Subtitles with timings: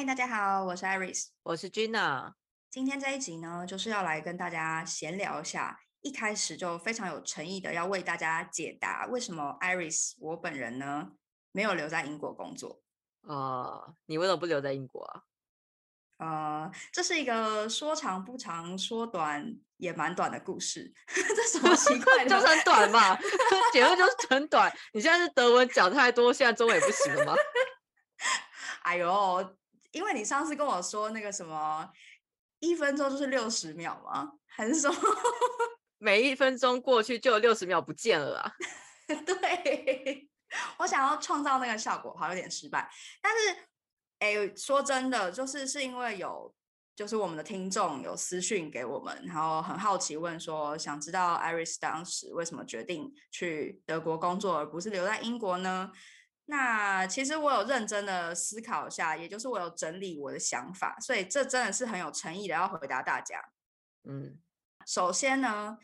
[0.00, 2.32] 嗨，大家好，我是 Iris，我是 Gina。
[2.70, 11.10] 今天这一集呢，就是要来跟大家闲聊一下，一开始就非常有诚意的要为大家解答，为什么 Iris 我本人呢
[11.52, 12.80] 没有留在英国工作。
[13.28, 15.20] 啊，你为什么不留在英国啊？
[16.16, 20.90] 呃，这是一个说长不长，说短也蛮短的故事。
[21.12, 22.24] 这什么奇怪？
[22.24, 23.18] 就是很短嘛，
[23.70, 24.74] 结论就是很短。
[24.94, 27.34] 你现在是德文讲太多，现在中文也不行了吗？
[28.82, 29.56] 哎呦，
[29.92, 31.90] 因为你上次跟我说那个什么，
[32.60, 34.32] 一分钟就是六十秒吗？
[34.46, 34.90] 还是说
[35.98, 38.52] 每一分钟过去就有六十秒不见了啊？
[39.26, 40.28] 对，
[40.78, 42.90] 我想要创造那个效果，好有点失败，
[43.20, 43.66] 但是。
[44.20, 46.54] 哎，说真的，就是是因为有，
[46.94, 55.90] 就是我们的听众有私讯给我们，然后很好奇问说，想知道 Iris 当时为什么决定去德国工作，而不是留在英国呢？
[56.50, 63.40] 那其实我有认真的思考一下，也就是我有整理我的想法，所以这真的是很有诚意的要回答大家。
[64.02, 64.36] 嗯，
[64.84, 65.78] 首先呢，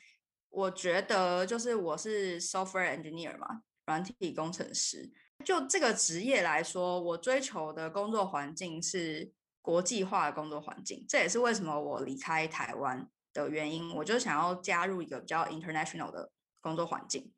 [0.51, 5.13] 我觉得就是我是 software engineer 嘛，软体工程师。
[5.45, 13.95] 就这个职业来说，我追求的工作环境是国际化的工作环境，这也是为什么我离开台湾的原因。
[13.95, 17.33] 我就想要加入一个比较 international 的工作环境。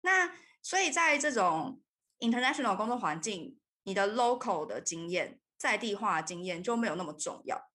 [0.00, 1.82] 那所以在这种
[2.20, 7.70] international 工作环境，你的 local 的经验、在地化经验就没有那么重要。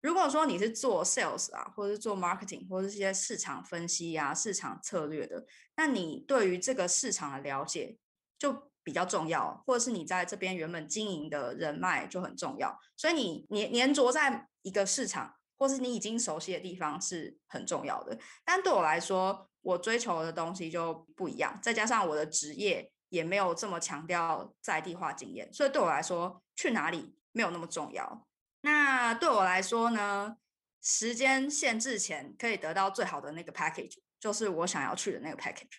[0.00, 7.98] 如果说你是做 sales 啊，或者是做 marketing，或者是些市场分析啊、市场策略的，那你对于这个市场的了解
[8.38, 8.70] 就。
[8.84, 18.18] 比较重要，或者是你在这边原本经营的人脉就很重要，所以你黏黏着在一个市场，或是你已经熟悉的地方是很重要的。
[18.44, 28.26] 但对我来说，我追求的东西就不一样，再加上我的职业也没有这么强调在地化经验，所以对我来说，去哪里没有那么重要。
[28.62, 30.36] 那对我来说呢，
[30.82, 35.78] 时间限制前可以得到最好的那个 package，就是我想要去的那个 package。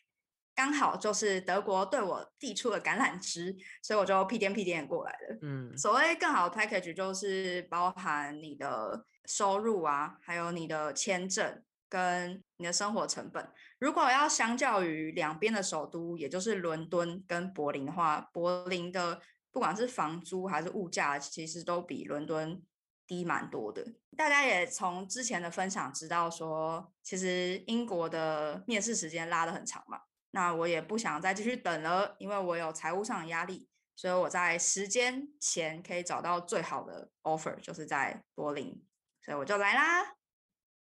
[0.56, 5.38] 刚好就是德国对我递出了橄榄枝，所以我就屁颠屁颠过来了。
[5.42, 13.48] 嗯，所谓更好的 package 就是包含你的收入啊，还有你的签证跟你的生活成本。
[13.80, 22.62] 如果要相较于两边的首都，也就是伦敦跟柏林的话，柏林的不管是房租还是物价，其实都比伦敦
[23.08, 23.86] 低蛮多的。
[24.18, 30.02] 大家也从之前的分享知道说，其实英国的面试时间拉得很长嘛。
[30.32, 38.84] 那我也不想再继续等了，因为我有财务上的压力，所以我在时间前可以找到最好的 offer，就是在柏林，
[39.22, 40.16] 所以我就来啦。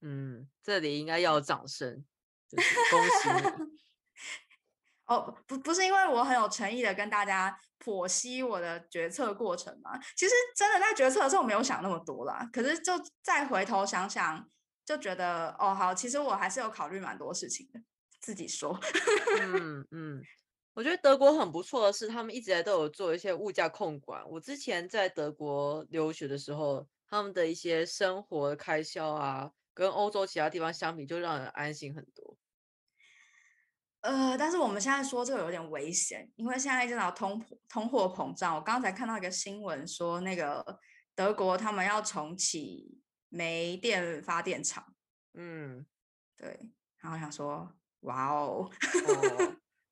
[0.03, 2.05] 嗯，这里应该要有掌声，
[2.91, 3.73] 恭喜你。
[5.07, 9.99] 哦，不，不是因为我很有诚意的跟大家剖析我的决策过程嘛？
[10.17, 12.93] 其实真的在决策的时候没有想那么多啦，可是就
[13.23, 14.49] 再回头想想，
[14.85, 17.81] 就觉得哦，好，其实我还是有考虑蛮多事情的。
[18.21, 18.79] 自己说，
[19.43, 20.23] 嗯嗯，
[20.75, 24.23] 我觉得德国很不错的是，他们一直在都有做一些物价控管。
[24.31, 32.37] 我之前在德国留学的时候，他们的一些生活开销啊，跟欧洲其他地方相比，就让人安心很多。
[34.01, 38.55] 呃，但是我们现在说这个有点危险，因为现在正在通通货膨胀。
[38.57, 40.81] 我刚才看到一个新闻说，那个
[41.15, 44.95] 德国他们要重启煤电发电厂。
[45.35, 45.87] 嗯，
[46.37, 46.59] 对，
[46.99, 47.75] 然后想说。
[48.03, 48.69] 哇哦，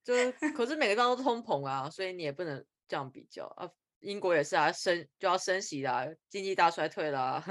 [0.02, 3.70] 就是 可是每个地方都通膨啊，所以你也不能这样比较啊。
[4.00, 7.42] 英国也是啊，升就要升息啦，经济大衰退啦。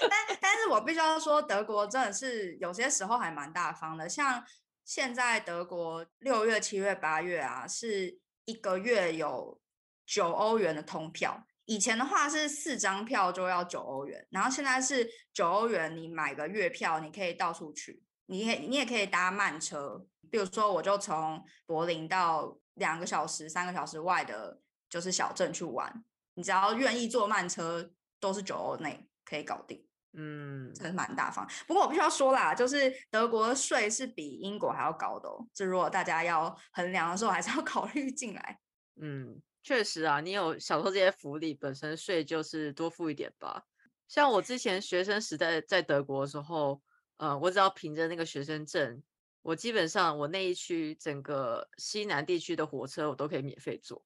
[0.00, 4.08] 但但是我必须要说，德国真的是有些时候还蛮大方的。
[4.08, 4.44] 像
[4.84, 9.60] 现在德国六月、七月、八月啊，是一个月有
[10.04, 11.46] 九欧元的通票。
[11.66, 26.04] 以前的话是四张票就要九欧元，然后现在是九欧元，你买个月票，你可以到处去，你也你也可以搭慢车，比如说我就从柏林到两个小时、三个小时外的，就是小镇去玩，
[26.34, 27.90] 你只要愿意坐慢车，
[28.20, 31.48] 都是九欧内可以搞定，嗯，真的蛮大方。
[31.66, 38.60] 不过我必须要说啦，就是德国的税是比英国还要高的哦，这如果大家要衡量的时候，还是要 考虑进来，
[39.00, 39.40] 嗯。
[39.66, 43.62] 确实啊，你有享受这些福利，本身税就是多付一点吧。
[44.08, 46.82] 像我之前学生时代在德国的时候，
[47.16, 49.02] 呃，我只要凭着那个学生证，
[49.44, 54.04] 我基本上我那一区整个西南地区的火车我都可以免费坐。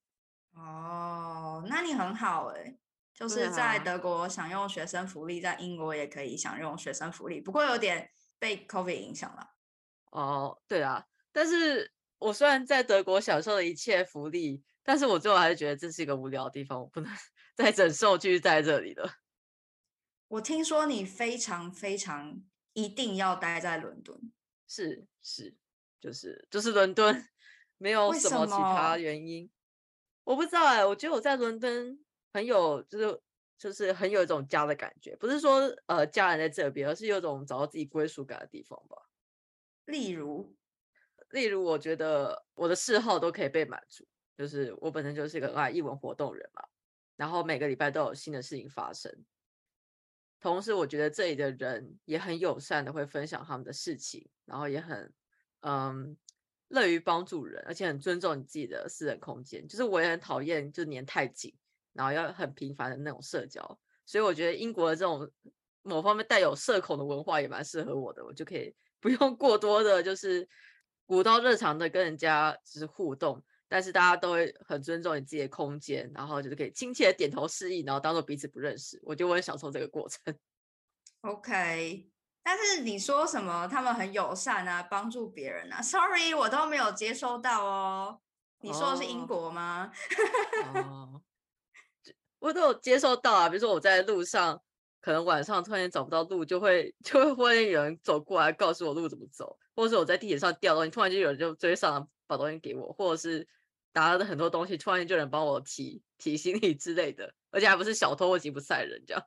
[0.53, 2.77] 哦，那你很好哎，
[3.13, 9.49] 就是在德国享用学生福利，在英国也可以享用学生福利，不过有点被 COVID 影响了。
[10.11, 14.63] 哦，对啊，但是我虽然在德国享受了一切福利。
[14.81, 17.11] 但是我最后还是觉得这是一个无聊的地方，我不能
[17.53, 19.07] 再忍受继续在这里了。
[20.29, 22.41] 我听说你非常非常
[22.73, 24.31] 一定要待在伦敦，
[24.69, 25.53] 是是，
[25.99, 27.27] 就是就是伦敦，
[27.77, 29.49] 没有什什么其他原因。
[30.23, 31.99] 我不知道哎、我觉得我在伦敦
[32.31, 33.21] 很有，就是
[33.57, 39.09] 就是很有一种家的感觉，不是说呃家人在这边，而是有种找到自己归属感的地方吧。
[39.85, 40.55] 例如
[41.31, 44.07] 例如，我觉得我的嗜好都可以被满足，
[44.37, 46.63] 就是我本身就是一个很爱艺文活动人嘛，
[47.15, 49.11] 然后每个礼拜都有新的事情发生。
[50.39, 55.13] 同时，我觉得这里的人也很友善的，会分享他们的事情，然后也很
[55.61, 56.15] 嗯
[56.69, 59.67] 乐于帮助人，而且很尊重你自己的私人空间。
[59.67, 61.53] 就是我也很讨厌就黏太紧，
[61.93, 63.79] 然后要很频繁的那种社交。
[64.05, 65.29] 所以我觉得英国的这种
[65.81, 70.47] 某方面带有社恐的文化也蛮适合我的，我就可以 不用过多的，就是
[71.05, 78.99] 古道热肠的跟人家就是互动，但是大家都会很尊重你自己的空间，然后就是可以亲切的点头示意，然后当做彼此不认识。
[79.03, 80.35] 我觉得我很享受这个过程。
[81.21, 82.09] OK，
[82.41, 88.19] 但是你说什么他们很友善啊，帮助别人啊？Sorry，我都没有接收到哦。
[88.61, 89.91] 你说的是英哦国吗？
[90.73, 91.21] 哦，
[92.01, 94.61] 这我都有接收到啊，比如说我在路上，
[94.99, 103.47] 可能晚上突然间找不到路，就会 就会忽然有人走过来告诉我路怎么走，或者是我在地铁上掉东西，突然间有人就追上来把东西给我，或者是
[103.99, 109.23] 拿了很多东西，突然间就有人帮我提提行李之类的，而且还不是小偷或吉普赛人这样。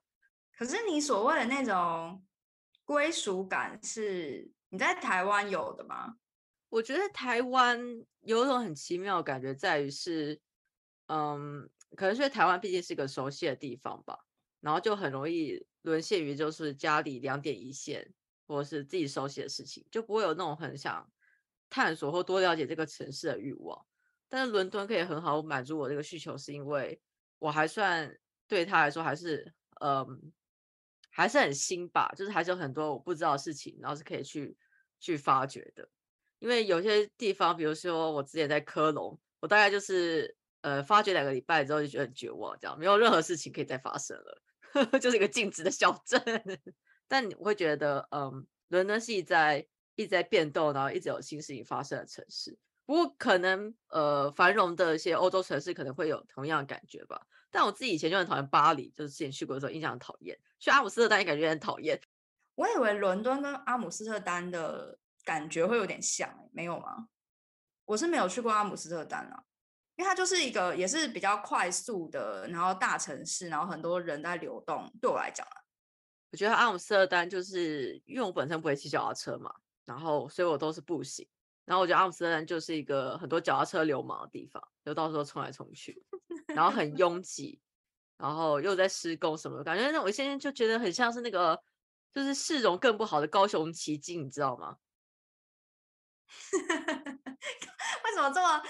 [0.56, 2.24] 可是你所谓的那种
[2.84, 6.16] 归属感，是你在台湾有的吗？
[6.68, 7.78] 我觉得台湾
[8.22, 10.40] 有一种很奇妙的感觉，在于是，
[11.08, 14.18] 嗯，可能是台湾毕竟是一个熟悉的地方吧，
[14.60, 18.10] 然后就很容易沦陷于就是家里两点一线，
[18.46, 21.06] 或者是自己熟悉的事情，就不会有那种很想
[21.68, 23.84] 探索或多了解这个城市的欲望。
[24.34, 26.98] 但是伦敦可以很好满足我这个需求，是因为
[27.38, 28.18] 我还算
[28.48, 29.52] 对他来说还是
[29.82, 30.32] 嗯
[31.10, 34.56] 还是很新吧，就是还是有很多我不知道的事情，然后是可以去
[34.98, 35.86] 去发掘的。
[36.38, 44.42] 因为有些地方，比如说我之前在科隆，我大概就是呃发掘两个礼拜之后就觉得很绝望，这样没有任何事情可以再发生了，
[44.98, 46.18] 就是一个静止的小镇。
[47.06, 52.58] 但你会觉得，嗯，伦敦是一在一直在变动，然后一直有新事情发生的城市。
[52.84, 57.26] 不过可能呃繁荣的一些欧洲城市可能会有同样的感觉吧。
[57.50, 62.00] 但我自己以前就很讨厌巴黎，就是之前去过的时候印象很讨厌，去阿姆斯特丹也感觉很讨厌。
[62.54, 67.08] 我以为伦敦跟阿姆斯特丹的感觉会有点像、欸，没有吗？
[67.84, 69.42] 我是没有去过阿姆斯特丹啊，
[69.96, 74.90] 因为它就是一个也是比较快速的，然后大城市，然后很多人在流动。
[75.00, 75.56] 对我来讲啊，
[76.30, 81.28] 我觉得阿姆斯特丹就是因为我本身不会骑脚踏车嘛，然后所以我都是步行。
[81.64, 86.04] 然后我觉得阿姆斯特丹就是一个很多脚踏车流氓的地方，就到时候冲来冲去，
[86.48, 87.60] 然后很拥挤，
[88.18, 91.60] 然后又在施工什么的，感觉那我现在就觉得很像是那个
[92.12, 94.76] 就是市容更不好的高雄旗津，你知道吗？
[98.04, 98.62] 为什么这么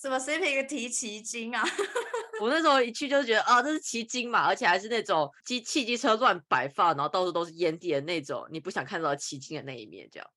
[0.00, 1.62] 什么 CP 提奇经啊？
[2.40, 10.30] 我那时候一去就觉得啊，这是旗津嘛，而且还是那种机汽机车乱摆放，然后到处都是烟蒂的那种，你不想看到旗津的那一面，这样。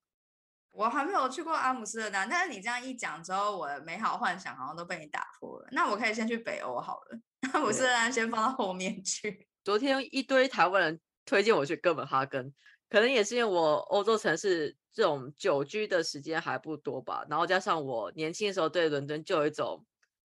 [0.72, 5.68] 我还没有去过阿姆斯特丹，但是你这样一讲之后，我的美好幻想好像都被你打破了。
[5.72, 7.20] 那我可以先去北欧好了，
[7.54, 9.48] 阿姆斯特丹先放到后面去。
[9.64, 12.54] 昨天一堆台湾人推荐我去哥本哈根，
[12.90, 19.86] 可能也是因为我欧洲城市这种久居的时间还不多吧，然后加上我年轻的时候对伦敦就有一种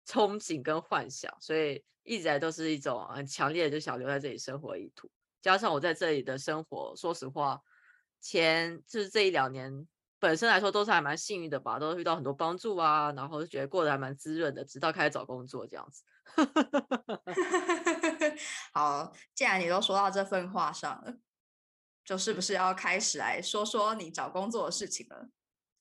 [0.08, 5.10] 憧憬跟幻想，所以一直都是一种很强烈的就想留在这里生活的意图。
[5.41, 7.62] 加上我在这里的生活，说实话，
[8.19, 9.88] 前就是这一两年
[10.20, 16.04] 本身来说都是还蛮幸运的吧，都遇到很多帮助啊，然后就觉得过得还蛮滋润的，直到开始找工作这样子。
[18.74, 21.16] 好，既然你都说到这份话上了，
[22.04, 25.30] 就是不是要开始来说说你找工作的事情了？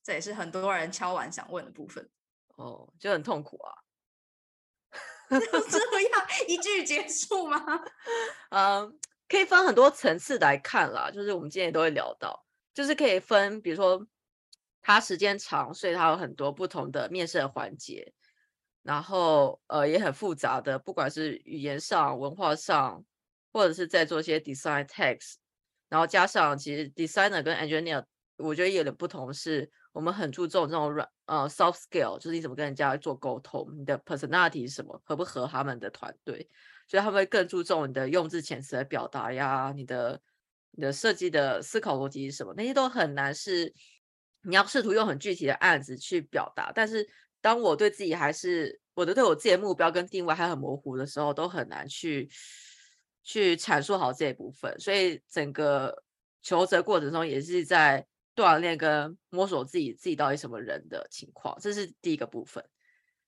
[0.01, 2.09] 这也是很多人敲完想问的部分。
[2.55, 3.73] 哦，就很痛苦啊。
[5.39, 7.63] 就这样一句结束吗？
[8.49, 12.43] 嗯，可以分很多层次来看啦，就是我们今天也都会聊到，
[12.73, 14.03] 就是可以分，比如说
[14.81, 18.13] 它时间长，所以它有很多不同的面试的环节，
[18.83, 23.03] 然后呃也很复杂的，不管是语言上、文化上，
[23.51, 25.35] 或者是在做一些 design text，
[25.89, 28.03] 然后加上其实 designer 跟 engineer，
[28.37, 36.49] 我觉得有点不同，是我们很注重这种软呃 soft skill，就是你怎么跟人家做沟通，你的 personality 是什么，合不合他们的团队。
[36.87, 40.19] 所以他们会更注重你的用字遣词的表达呀，你的
[40.71, 43.71] 你的设计的思考逻辑是什么，那些都很难是
[44.41, 46.71] 你要试图用很具体的案子去表达。
[46.73, 47.07] 但是
[47.41, 52.29] 当我对自己还是我的对我自己的目标跟定位还很模糊的时候，都很难去
[53.23, 54.79] 去阐述好这一部分。
[54.79, 56.03] 所以整个
[56.41, 58.05] 求职过程中也是在
[58.35, 62.63] 锻炼跟摸索自己自己到底什么人的情况，这是第一个部分。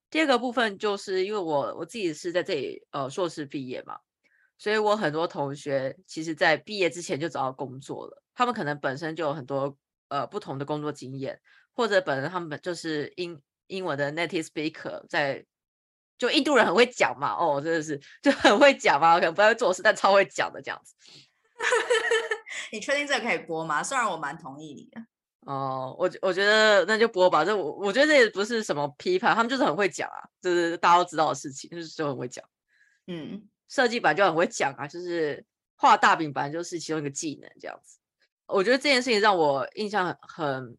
[0.09, 3.97] 第二个部分就是因为我我自己是在这里呃硕士毕业嘛，
[4.57, 9.77] 所以我很多同学其实在毕业之前就找到工作了，他们可能本身就有很多
[10.11, 11.39] 呃不同的工作经验，
[11.73, 15.43] 或者本人他们就是英英文的 native speaker，在
[16.17, 20.93] 就印度人很会讲嘛，哦真的是就很会讲嘛，可能不太会做事，但超会讲的这样子。
[22.71, 23.81] 你确定这个可以播吗？
[23.81, 25.01] 虽然我蛮同意你的。
[25.47, 27.43] 哦，我我觉得那就播吧。
[27.43, 32.43] 这我我觉得这也不是什么批判，他们就是很会讲啊，就是大家都知道的事情，就是就很会讲。
[33.07, 35.43] 嗯，设计版就很会讲啊，就是
[35.75, 37.97] 画大饼版就是其中一个技能这样子。
[38.51, 40.77] 我觉得这件事情让我印象很很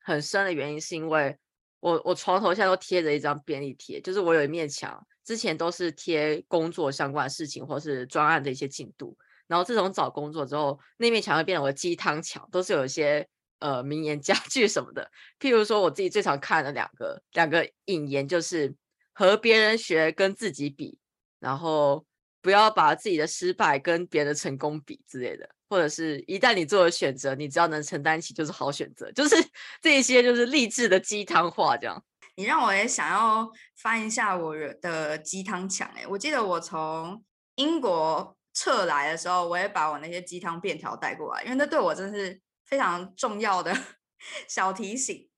[0.00, 1.36] 很深的原因，是因为
[1.80, 13.28] 我我床头现在都贴着一张便利贴，就是我有一面墙，之前都是贴工作相关的事情或是专案的一些进度，然后自从找工作之后，那面墙会变成我的鸡汤墙，都是有一些。
[13.58, 18.74] 呃，名言佳句什么的，譬如说我自己最常看的两个两个引言，就是
[19.14, 20.98] 和别人学，跟自己比，
[21.40, 22.04] 然后
[22.42, 29.36] 不要把自己的失败跟别人的成功比之类的，或者是一旦你做了选择，你只要能承担起就是好选择，就是
[29.82, 32.02] 这些就是励志的鸡汤话这样。
[32.36, 37.22] 你让我也想要翻一下我的鸡汤墙哎，我记得我从
[37.56, 42.40] 英国撤来的时候，我也把我那些鸡汤便条带过来，因为那对我真是。
[42.68, 43.72] 非常重要的
[44.48, 45.28] 小提醒，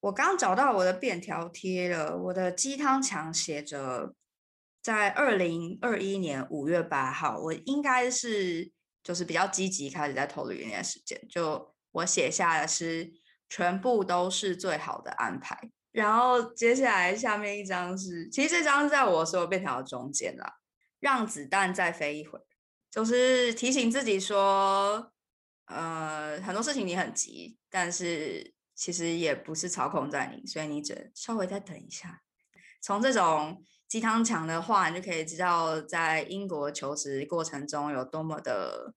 [0.00, 2.14] 我刚找到我的便条贴了。
[2.14, 4.12] 我的鸡汤墙写着，
[4.82, 8.70] 在二零二一年五月八号，我应该是
[9.06, 11.16] 就是比较积极开始在投履历的时间。
[11.28, 13.12] 就我写下的是
[13.48, 15.56] 全部都是最好的安排。
[15.92, 20.56] 然后接下来下面一张是，其实这张是在我所有便条的中间啦，
[20.98, 22.40] 让子弹再飞一会，
[22.90, 25.12] 就是提醒自己说。
[25.68, 32.22] 呃，很多事情你很急，但是其实也不是操控在你，所以你只稍微再等一下。
[32.80, 38.94] 从这种鸡汤墙的话，你就可以知道在英国求职过程中有多么的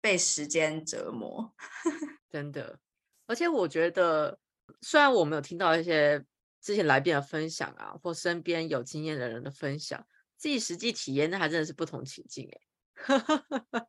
[0.00, 1.54] 被时间折磨。
[2.30, 2.78] 真的，
[3.26, 4.38] 而且我觉得，
[4.80, 6.24] 虽然我没有听到一些
[6.60, 12.60] 之前来宾的分享啊，或身边有经验的人的分享，自己实际体验那还真的是不同情境哎。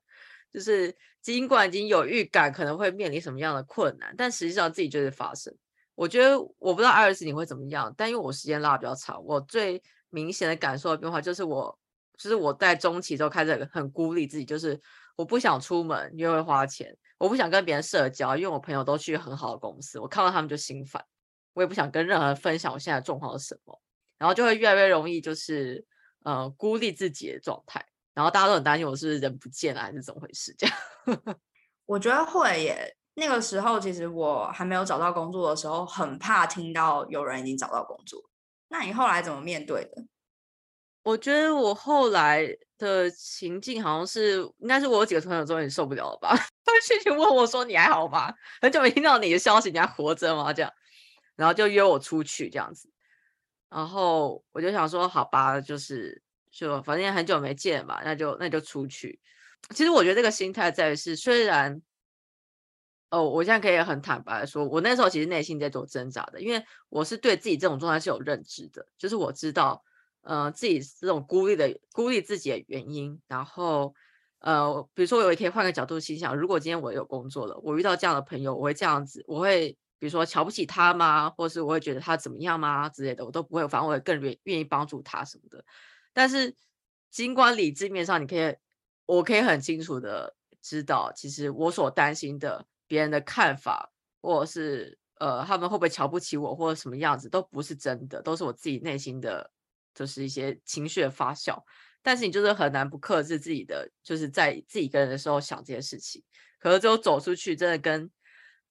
[0.52, 5.54] 就是尽管已经有预感可能会面临什么样的困难，但实际上自己就是发生。
[5.96, 9.82] 我觉得我不知道艾尔斯你会怎么样，但因为我时间拉比较长，我最
[10.16, 11.78] 明显的感受的变化就是我，
[12.18, 14.80] 就是我在中期之后开始很孤立自己，就是
[15.18, 21.04] 我不想出门，因为会花钱；我不想跟别人社交，因为我朋友都去很好的公司，我看到他们就心烦。
[21.54, 23.78] 我也不想跟任何人分享我现在状况是什么，
[24.18, 25.86] 然后就会越来越容易就是
[26.24, 27.86] 呃孤立自己的状态。
[28.14, 30.56] 然后大家都很担心我是是人不见了还是怎么回事？
[30.58, 30.76] 这样，
[31.86, 32.96] 我觉得会耶。
[33.18, 38.22] 那个时候其实我还没有找到工作的时候，很怕听到有人已经找到工作。
[38.68, 40.06] 那你后来怎么面对的？
[41.04, 46.30] 我觉得我后来的情境好像是，应该是我有几个朋友终于受不了了吧？
[46.66, 48.34] 他们去问我说：“你还好吗？
[48.62, 50.72] 很久没听到你的消息，你还活着吗？”这样，
[51.36, 52.90] 然后就约我出去这样子。
[53.70, 56.22] 然后我就想说：“好吧，就是。”
[56.56, 59.20] 就反正很久没见嘛，那就那就出去。
[59.72, 61.82] 其实我觉得这个心态在于是，虽然
[63.10, 69.84] 哦，我现在可以很坦白的说，我那时候其实内心在做挣扎的，因为我是对自己这种状态是有认知的，就是我知道，
[70.22, 73.22] 呃，自己这种孤立的孤立自己的原因。
[73.28, 73.94] 然后，
[74.40, 79.70] 呃，比如说我也可以换个角度心想，如果今天我有工作了，我遇到这样的朋友，我会这样子，我会
[80.00, 81.30] 比如说瞧不起他吗？
[81.30, 85.64] 或是我会觉得他怎么样吗之类的，我都不会，反而我会更愿愿意帮助他什么的。
[86.12, 86.56] 但是，
[87.12, 88.56] 尽管理智面上，你可以，
[89.06, 99.50] 我可以很清楚的知道，其实我所担心的别人的看法，或者是呃，他们会不会瞧不起我，或者什么样子，都不是真的，都是我自己内心的，
[99.94, 101.62] 就是一些情绪的发酵。
[102.02, 106.24] 但是你就是很难不克制自己的，就是在自己一个人的时候想这些事情。
[106.60, 108.10] 可是最后走出去，真的跟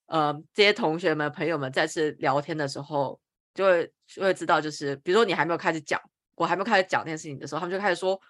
[0.06, 3.21] 呃这些同学们、朋友们再次聊天的时候，
[3.54, 6.00] 就会就会知道，就是比如说你还没有开始讲。
[6.37, 8.21] 我还没有开始讲这件事情的时候，他们就开始说：“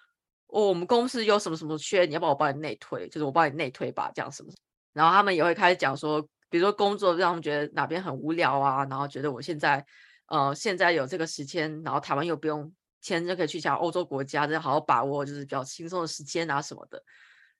[0.45, 3.09] 哦，我们公司有什么什么缺，你要不要我帮你内推？
[3.09, 4.53] 就是我帮你内推吧，这样什么。”
[4.95, 9.85] 然后他们也会开始讲说，比如说工作让他们觉得哪边很无聊啊，然后觉得我现在
[10.27, 17.03] 呃现在有这个时间，然后台湾又不用签就可以去其他欧洲国家，这样好好把握就是比较轻松的时间啊什么的，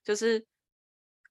[0.02, 0.44] 就是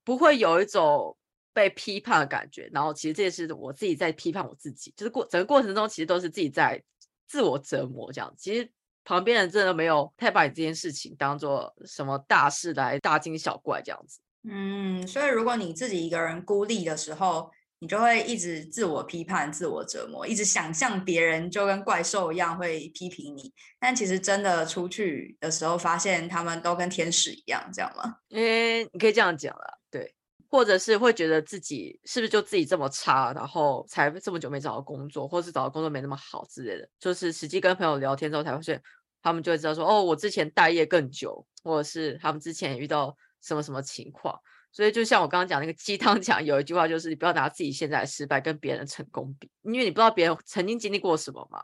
[0.04, 1.18] 不会有一种
[1.54, 2.70] 被批判的感觉。
[2.72, 6.82] 然后其实这也是我自己在批判我自己，就是过整个过程中其实都是自己在
[7.28, 8.34] 自我折磨这样。
[8.38, 8.72] 其实。
[9.08, 14.20] 旁边人真的没有太把你这件事情当做什么大事来大惊小怪这样子。
[14.48, 17.50] 嗯，所以如果你自己一个人孤立的时候，
[17.80, 23.54] 你就会一直自我批判、自我折磨，一直想象别人就跟怪兽一样会批评你。
[23.80, 28.16] 但其实真的出去的时候，发现他们都跟天使一样，这样吗？
[28.30, 30.16] 因为你可以这样讲了，对，
[30.48, 36.88] 或者是会觉得自己是不是就自己这么差，然后才这么久没找到工作，或是找到工作没那么好之类的。
[36.98, 38.82] 就是实际跟朋友聊天之后，才会发现
[39.22, 44.38] 他们就会知道说，哦，我之前待业更久，或者是他们之前遇到什么什么情况。
[44.72, 51.64] 所以就像我刚刚讲那个鸡汤讲，有一句话就是你不要拿自己现在的失败跟别人的成功比，因为你不知道别人曾经经历过什么嘛。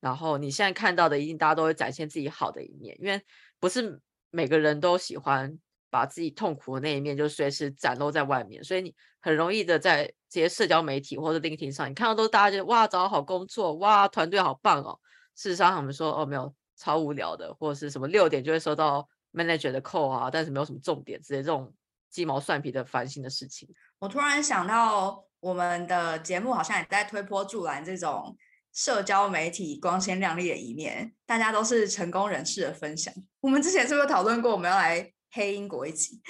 [0.00, 3.22] 然后你现在看到的，一定大家都会展现自己好的一面，因为
[3.58, 5.58] 不是每个人都喜欢
[5.90, 14.98] 把自己痛苦的那一面就随时展露在外面，所以你很容易的在这些社交媒体或者 LinkedIn 上，你看到都大家觉得哇找到好工作，哇团队好棒哦。
[15.34, 21.72] 事实上他们说哦没有超无聊的，或者是什么六点就会收到 manager 的 call 啊，但是没有什么重点之类这种。
[22.10, 23.68] 鸡毛蒜皮的烦心的事情，
[24.00, 28.36] 我突然想到，我们的节目好像也在推波助澜这种
[28.72, 33.14] 社交媒体光鲜亮丽的一面，大家都是成功人士的分享。
[33.40, 36.20] 我们之前是不是讨论过我们要来黑英国一集？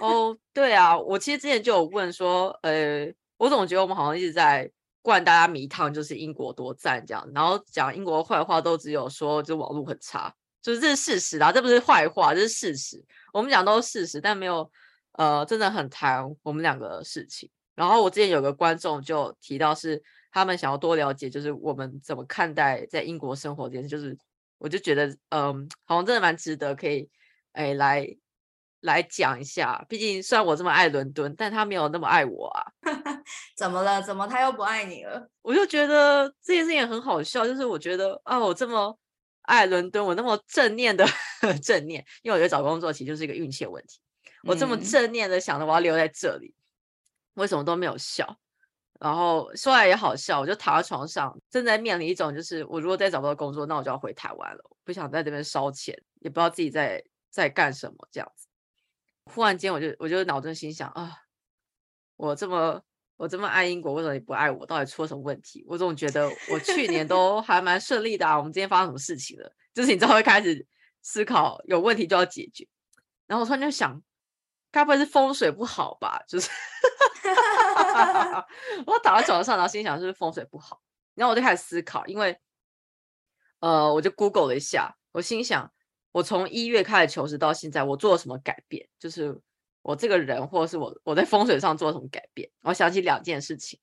[0.00, 4.72] 哦，对啊，我其实之前就有问说，呃，我总觉得我们好像一直在
[5.02, 13.04] 灌大家迷汤，就是英国多赞这样，然后讲英国坏话都只有说就网络很差，就是这是事实啦，这不是坏话，这是事实。
[13.32, 14.70] 我们讲都是事实，但没有。
[15.18, 17.50] 呃，真的很谈我们两个的事情。
[17.74, 23.88] 然后我之前有个观众就提到，是他们想要多了解，就是我们怎么看待在英国生活这件事。
[23.90, 24.16] 就是
[24.56, 27.06] 我就觉得，嗯，好像真的蛮值得可以，
[27.52, 28.08] 哎，来
[28.80, 29.84] 来讲一下。
[29.86, 32.64] 毕竟虽然我这么爱伦敦，但他没有那么爱我啊。
[33.54, 34.00] 怎么了？
[34.00, 35.28] 怎么他又不爱你了？
[35.42, 37.46] 我就觉得这件事情很好笑。
[37.46, 38.98] 就是我觉得啊，我这么
[39.42, 41.06] 爱伦敦，我那么正念的
[41.62, 43.98] 正念，因为我觉得找工作其实就是一个运气的问题。
[44.44, 46.54] 我这么正念的想着我要留在这里，
[47.34, 48.38] 为什么都没有笑？
[49.00, 58.46] 然后说来也好笑，我就躺在床上，正在面临一种就是我如果再找不到工作，那我就要回台湾了，不想在这边烧钱，也不知道自己在在干什么这样子。
[59.26, 61.16] 忽然间，我就我就脑中心想啊，
[62.16, 62.82] 我这么
[63.22, 64.66] 我这么爱英国，为什么你不爱我？
[64.66, 65.64] 到底出了什么问题？
[65.68, 68.36] 我总觉得 我去年都还蛮顺利的啊。
[68.36, 69.48] 我们今天发生什么事情了？
[69.72, 70.66] 就是你知道会开始
[71.02, 72.66] 思考，有问题就要解决。
[73.28, 74.02] 然后我突然就想。
[74.72, 76.18] 该不会是风水不好吧？
[76.26, 76.48] 就是，
[78.86, 80.80] 我躺在床上，然后心想是不是风水不好？
[81.14, 82.40] 然后我就开始思考，因为，
[83.60, 85.70] 呃，我就 Google 了一下，我心想，
[86.10, 88.88] 我从一月开始求职到现在，我做了什么改变？
[88.98, 89.38] 就是
[89.82, 92.50] 我这个人，或者是我我在风水上做了什么改变？
[92.62, 93.78] 我想起两件事情。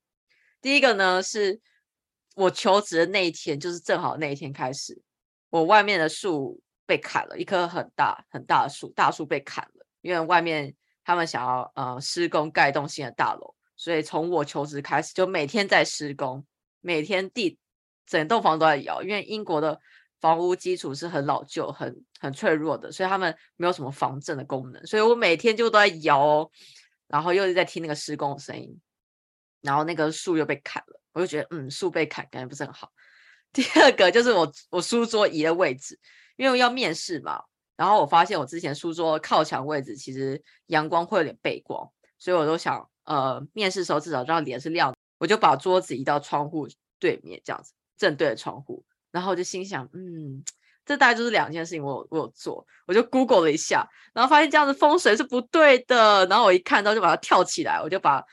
[0.62, 1.62] 第一个呢，是
[2.36, 5.02] 我求职的那一天，就是正好那一天开始，
[5.50, 10.76] 我外面的树被砍了一棵很大很大的树，大树被砍了，因为外面。
[11.02, 16.46] 他们想要呃施工盖栋新的大楼，所以从我求职开始就每天在施工，
[16.82, 17.58] 每天地
[18.06, 19.82] 整栋房都在摇，因为英国的
[20.20, 26.50] 房屋基础是很老旧、很很脆弱的，所以他们没有什么防震的功能，所以我每天就都在摇，
[27.08, 28.80] 然后又是在听那个施工的声音，
[29.62, 32.92] 然后那个树又被砍了，我就觉得嗯树被砍感觉不是很好。
[33.52, 36.00] 第二个就是我我书桌移的位置，
[36.38, 37.42] 因为要面试嘛。
[37.76, 46.68] 然后我发现我之前书桌靠墙位置其实阳光会有点背光，所以我都想，呃，面试时候至少让脸是亮的，我就把桌子移到窗户
[47.00, 48.86] 对面，这样子正对着窗户。
[49.12, 50.44] 然后我就心想，嗯，
[50.86, 56.26] 这大概就是两件事情，我我有做，我就 Google 了一下，然后发现这样子风水是不对的。
[56.28, 58.24] 然后我一看到就把它跳起来，我就把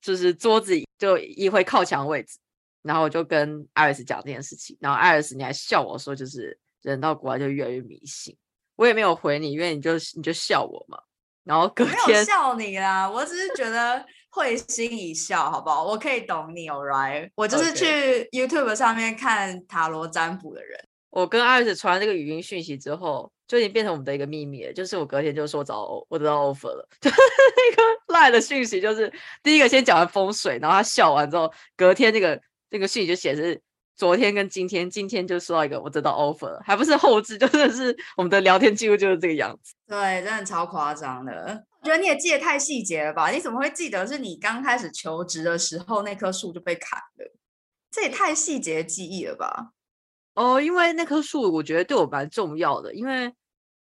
[0.00, 2.38] 就是桌子就移回靠墙位置，
[2.82, 8.36] 然后我就跟艾瑞斯讲这件事情，然后艾瑞斯你还笑我说，就是人到国外就越来越迷信。
[8.76, 10.98] 我也没有回你，因为你就你就笑我嘛。
[11.44, 15.84] 然后隔天笑你啦，我只是觉得会心一笑，好不好？
[15.84, 20.80] 我可以懂你，Alright 我就是去 YouTube 上面看塔罗占卜的人。
[21.10, 24.72] 我跟艾瑞传这个语音讯息之后，就已经变成我们的一个秘密了。
[24.72, 27.82] 就是我隔天就说找我得到 offer 了，就 那个
[28.14, 32.40] 赖的讯息，就是第一个先讲完风水，然后他笑完之后，隔天那个
[32.70, 33.60] 那个讯息就写是。
[34.02, 39.74] 昨天跟今天，今天就收到一个我得到 offer，还不是后置，就真的是我们的聊天记录就是这个样子。
[39.86, 41.64] 对，真的超夸张的。
[41.80, 43.30] 我觉得你也记得太细节了吧？
[43.30, 47.32] 你怎么会记得是你刚开始求职的时候那棵树就被砍了？
[47.92, 49.70] 这也太细节记忆了吧？
[50.34, 53.32] 哦，因为那棵树我觉得对我蛮重要的，因为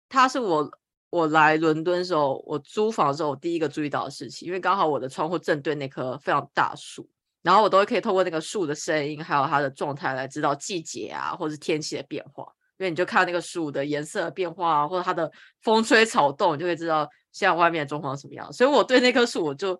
[0.08, 0.68] 它是我
[1.10, 7.08] 我来伦敦时候我租房的时候我第一个注意到的事情，因为刚好我的窗户正对那棵非常大树。
[7.42, 12.44] 然后我都会可以透过那个树的声音，还有它的状态来知道季节啊，或者是天气的变化。
[12.78, 15.28] 因为你就看那个树的颜色变化啊，或者它的
[15.62, 18.52] 风吹草动，你就会知道现在外面的状况什么样。
[18.52, 19.76] 所以我对那棵树，我就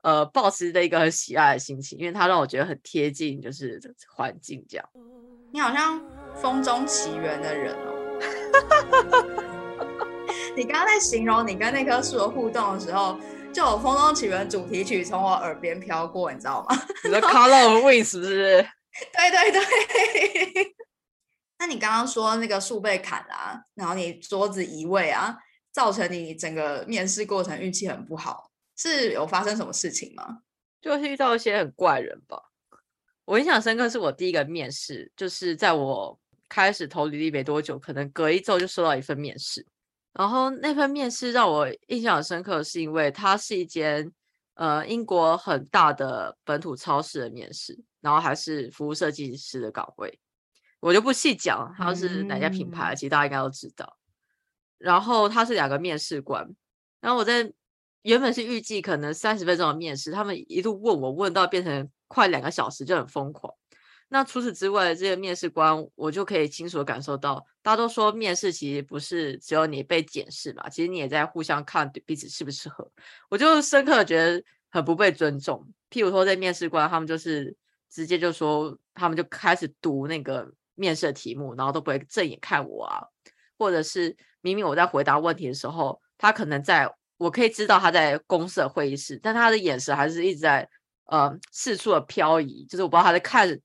[0.00, 4.88] 呃保持着一个很喜爱的心情，因为它让我觉得很贴近，就是环境这样。
[5.52, 6.02] 你好像
[6.36, 7.94] 风中奇缘的人哦。
[10.56, 13.18] 你刚刚在形容你跟那棵树的互动的时候，
[13.52, 16.76] 就有《风中奇缘》主题曲从我耳边飘过，你知道吗？
[17.04, 18.66] 你的 Color of Wings 是不是？
[19.12, 20.74] 对 对对。
[21.58, 25.36] 那你刚刚说那个树被砍啊，然后你桌子移位啊，
[25.72, 30.38] 造成你整个面试过程运气很不好，是有发生什么事情吗？
[30.80, 32.40] 就是遇到一些很怪人吧。
[33.24, 39.66] 我印象深刻是我第一个面试，就是在我开始投履历没多久，可能隔一周就收到一份面试。
[40.18, 44.10] 然后那份面试让我印象很深刻，是因为它是一间
[44.54, 50.18] 呃英国很大的本土超市的面试，然后还是服务设计师的岗位，
[50.80, 53.96] 我就不细讲它是哪家品牌，其实大家应该都知道。
[54.76, 56.44] 然后他是两个面试官，
[57.00, 57.52] 然后我在
[58.02, 63.54] 原本是预计可能三十分钟的面试，他们一路问我问到变成快两个小时，就很疯狂。
[64.10, 72.90] 那除此之外，这个面试官我就可以清楚的感受到，大家都说面试其实不是只有你被检视嘛，其实你也在互相看彼此适不适合。
[73.28, 75.62] 我就深刻的觉得很不被尊重。
[75.90, 77.54] 譬如说，在面试官他们就是
[77.90, 83.04] 直接就说，他们就开始读那个面试的题目，然后都不会正眼看我啊，
[83.58, 90.66] 或者是明明我在回答问题的时候，他可能在我可以知道他在公司的会议室，但他的眼神还是一直在
[91.04, 93.60] 呃四处的漂移，就是我不知道他在看。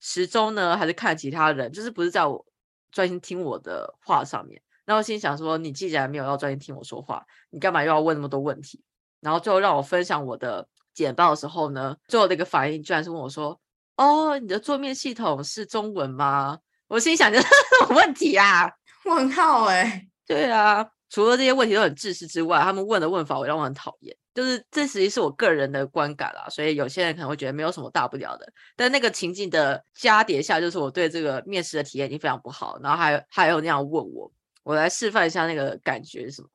[0.00, 0.76] 时钟呢？
[0.76, 1.70] 还是看其他人？
[1.72, 2.44] 就是不是在我
[2.90, 4.60] 专心听我的话上面？
[4.84, 8.82] 然后心想说：你既然没有要专心听我说话，你干嘛又要问那么多问题？
[9.20, 13.58] 然后最后让我分享我的简报的时候呢，最后的一个反应居然是问我说：
[13.96, 16.58] 哦，你的桌面系统是中文吗？
[16.88, 17.46] 我心想：这 是
[17.80, 18.70] 什么问题啊？
[19.04, 20.88] 问号哎，对啊。
[21.08, 24.16] 除了这些问题都很自私之外，他们问的问法我让我很讨厌。
[24.34, 28.46] 就是这实际是我个人的观感啦，所以有些人可能会觉得没有什么大不了的。
[28.76, 32.78] 但那个情境的加叠下，就是我对这个面试的体验已经非常不好。
[32.82, 34.30] 然后还有还有那样问我，
[34.62, 36.48] 我来示范一下那个感觉是什么。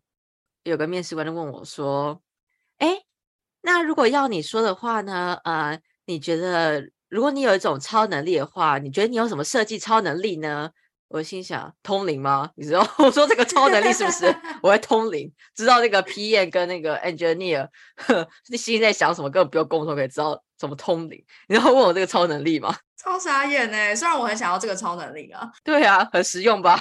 [0.64, 2.22] 有个面试官就问我说
[2.78, 3.02] ：“哎，
[3.62, 5.40] 那如果要你说的话呢？
[5.44, 10.70] 呃，你觉得如果你有一种超能力的话，你觉得你有什么设计超能力呢？”
[11.14, 12.50] 我心想通灵吗？
[12.56, 17.68] 你知道 我说这个超能力是不是我会通灵，知道那个 PM 跟那个 engineer
[18.50, 21.24] 你心里在想什么，根本不用沟通可以知道怎么通灵。
[21.48, 22.76] 你要问我这个超能力吗？
[23.02, 23.96] 超傻眼呢！
[23.96, 26.80] 虽然我很想要这个超能力啊，对啊，很实用吧？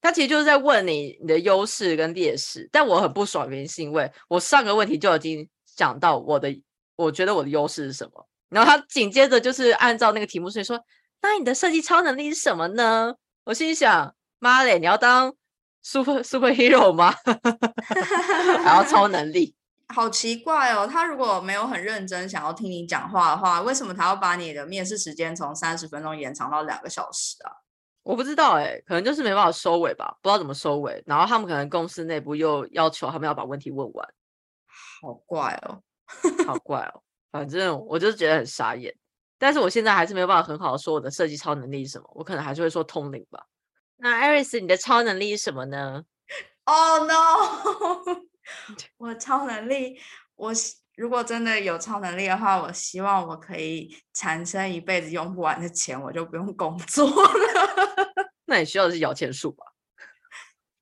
[0.00, 6.56] 他其实就是在问你你的优势跟劣势，但我很不爽，原因是因为我上个问题就已经讲到我的，
[6.96, 10.80] 我觉得我的优势是什么，然后他紧接着就是按照那个题目，所以说。
[11.22, 13.14] 那你的设计超能力是什么呢？
[13.44, 15.32] 我心想，妈嘞，你要当
[15.82, 17.14] super super hero 吗？
[18.62, 19.54] 还要超能力？
[19.94, 20.86] 好奇怪哦！
[20.86, 27.52] 他如果没有很认真想要听你讲话的话，为什么他要把你的面试时间从三十分钟延长到两个小时啊？
[28.02, 31.02] 我不知道哎，可能就是没办法收尾吧，不知道怎么收尾。
[31.06, 34.08] 然后他们可能公司内部又要求他们要把问题问完，
[35.02, 35.82] 好怪哦，
[36.46, 37.02] 好怪哦。
[37.30, 38.94] 反正我就觉得很傻眼。
[39.42, 43.44] 但是我现在还是没有办法很好的说我的设计超能力是什么，我可能还是会说通灵吧。
[43.96, 46.04] 那艾瑞斯，你的超能力是什么呢
[46.62, 48.22] ？Oh no！
[48.98, 49.98] 我超能力，
[50.36, 50.52] 我
[50.96, 58.24] 如果真的有超能力的话，我希望我可以产生一辈子用不完的钱，我就不用工作了。
[58.46, 59.66] 那你需要的是摇钱树吧？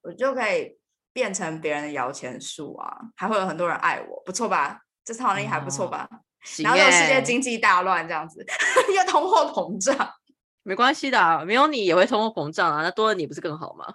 [0.02, 0.78] 我就可以
[1.14, 4.82] 变成别人的摇钱树啊，还会有很多人爱我，不错吧？
[5.02, 6.06] 这超能力还不错吧？
[6.62, 8.44] 然后又世界经济大乱这样子，
[8.96, 10.10] 又通货膨胀，
[10.62, 13.86] 没关系的，没有你也会通货膨胀啊，那多了你不是更好吗？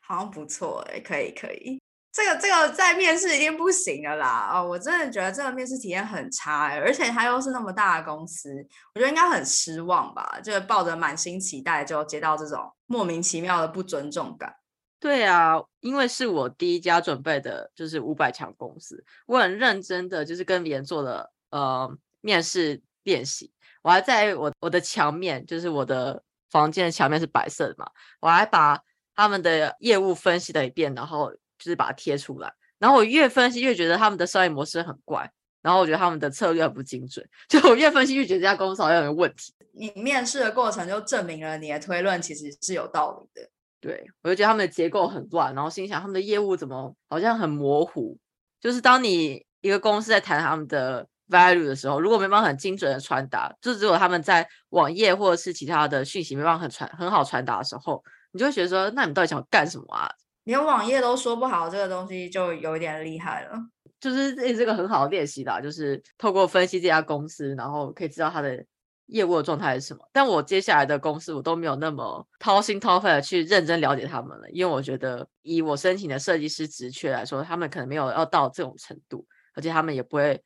[0.00, 1.80] 好像不错哎，可以可以，
[2.12, 8.50] 这个这个在面试一定不行的啦哦，我真的觉得这个面试体验很差哎，而且他又是那么大的公司，
[8.94, 14.54] 我觉得应该很失望吧，就是抱着满心期待就接到这种莫名其妙的不尊重感。
[15.00, 21.32] 对啊，因为是我第一家准备的就是五百强公司，我很认真的就是跟别人做了。
[21.50, 27.88] 呃，面试练习，我还在我我的墙面，就是我的房间的墙面是白色的嘛，
[28.20, 28.80] 我还把
[29.14, 32.52] 他们的业务分析了一遍，然后就是把它贴出来。
[32.78, 35.30] 然后我越分析越觉得他们的商业模式很怪，
[35.62, 39.54] 然后我觉得他们的策略很不精准， 就我越分析越觉得这家公司好像有问题。
[39.72, 43.48] 你面试的过程就证明了你的推论其实是有道理的。
[43.80, 48.18] 对，我就觉得他们的结构很乱，然后心想他们的业务怎么好像很模糊，
[48.60, 51.06] 就是当你一个公司在谈他们的。
[51.28, 60.08] Value 的时候，如果没办法很精准的传达，就只有他们在网页或者是其他的讯息没办法很传很好传达的时候，你就会觉得说，那你们到底想干什么啊？
[60.44, 63.58] 连网页都说不好，这个东西就有点厉害了。
[63.98, 68.62] 就是这是个很好的练习啦，就是透过分析这家公司，然后可以知道它的
[69.06, 70.06] 业务的状态是什么。
[70.12, 80.40] 但我接下来的公司，我都没有那么掏心掏肺的去认真了解他们了，因为我觉得以我申请的设计师职缺来说，他们可能没有要到这种程度，而且他们也不会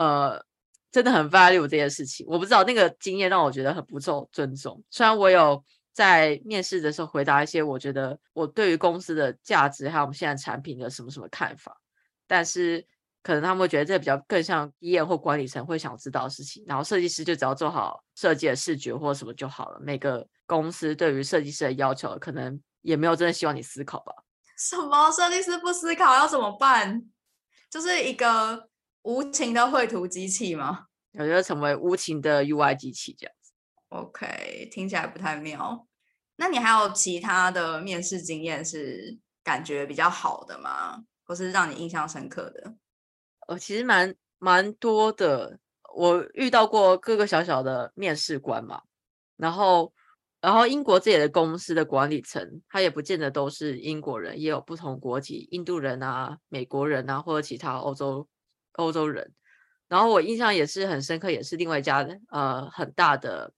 [0.00, 0.42] 呃
[0.90, 2.26] 真的很 value 这件事情。
[2.26, 4.82] 我不知道那个经验让我觉得很不受尊重。
[4.90, 11.76] 虽然我有在面试的时候回答一些我觉得我对于公司的价值还有我们现在产品的什么什么看法，
[12.26, 12.84] 但是。
[13.22, 19.78] 可能他们会觉得这比较更像医院或管理层会想知道的事情，然后设计师就只要做好设计的视觉或什么就好了。
[19.78, 24.14] 每个公司对于设计师的要求，可能也没有真的希望你思考吧？
[24.56, 27.10] 什么设计师不思考要怎么办？
[27.68, 28.69] 就是一个
[29.02, 30.86] 无情的绘图机器吗？
[31.14, 33.52] 我觉得成为无情的 UI 机器这样子。
[33.88, 35.86] OK，听起来不太妙。
[36.36, 41.02] 那你还有其他的面试经验是感觉比较好的吗？
[41.24, 42.74] 或是让你印象深刻的？
[43.48, 45.58] 呃，其实蛮蛮多的，
[45.94, 48.82] 我遇到过各个小小的面试官嘛，
[49.36, 49.92] 然后，
[50.40, 58.26] 然后英国自己的公司的管理层，他也不见得都是英国人，也有不同国籍，印度人啊、美国人啊，或者其他欧洲
[58.80, 59.32] 欧洲人。
[59.88, 63.52] 然后我印象也是很深刻，也是另外一家呃很大的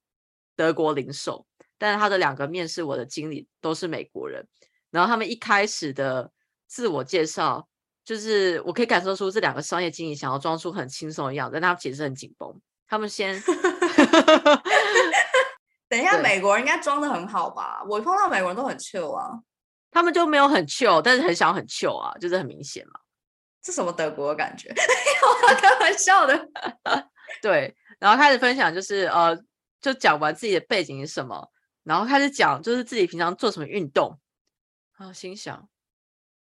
[0.56, 1.46] 德国零售，
[1.78, 4.46] 但是他的两个面试我的经理都是美国人，
[4.90, 6.30] 然后他们一开始的
[6.66, 7.68] 自我介绍。
[8.04, 12.60] 就是我可以感受出这两个商业经理想要装出很轻松的样子，但他们其实很紧绷。
[12.88, 13.40] 他们先
[15.88, 17.80] 等一下，美国人应该装的很好吧？
[17.88, 19.30] 我碰到美国人都很 chill 啊，
[19.92, 22.98] 他们就没有很 chill，但是很想很 chill 啊，就是很明显嘛。
[23.62, 24.72] 这什么德国的感觉？
[25.60, 26.48] 开玩笑的。
[27.40, 29.38] 对，然后开始分享，就是呃，
[29.80, 31.48] 就讲完自己的背景是什么，
[31.84, 34.18] 然后开始讲就是自己平常做什么运动。
[34.98, 35.68] 然后，心想。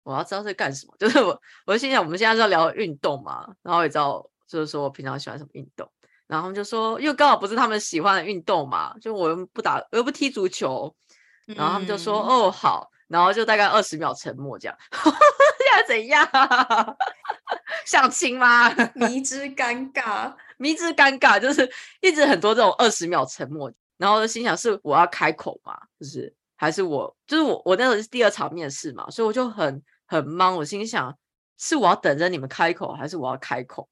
[0.03, 5.87] 我要知道在干什么， 就是我，我就心想，我们现在是要聊运动嘛，然后也知道，就是说我平常喜欢什么运动，
[6.27, 10.93] 然后他们就说，因为刚好不是他们喜欢的运动嘛，就我又不打，我又不踢足球，
[11.47, 15.13] 然后他们就说，哦，好，然后就大概二十秒沉默，这样，现
[15.79, 16.29] 在怎样？
[17.87, 18.71] 相亲吗？
[18.95, 26.35] 迷之尴尬， 迷之尴尬，就是一直很多这种二十秒沉默，然后心想是我要开口嘛，就是。
[26.63, 30.55] 还是我，就是我，我那时候是第二场面试嘛，所以我就很很懵。
[30.57, 31.17] 我心想，
[31.57, 33.89] 是我要等着你们开口，还是我要开口？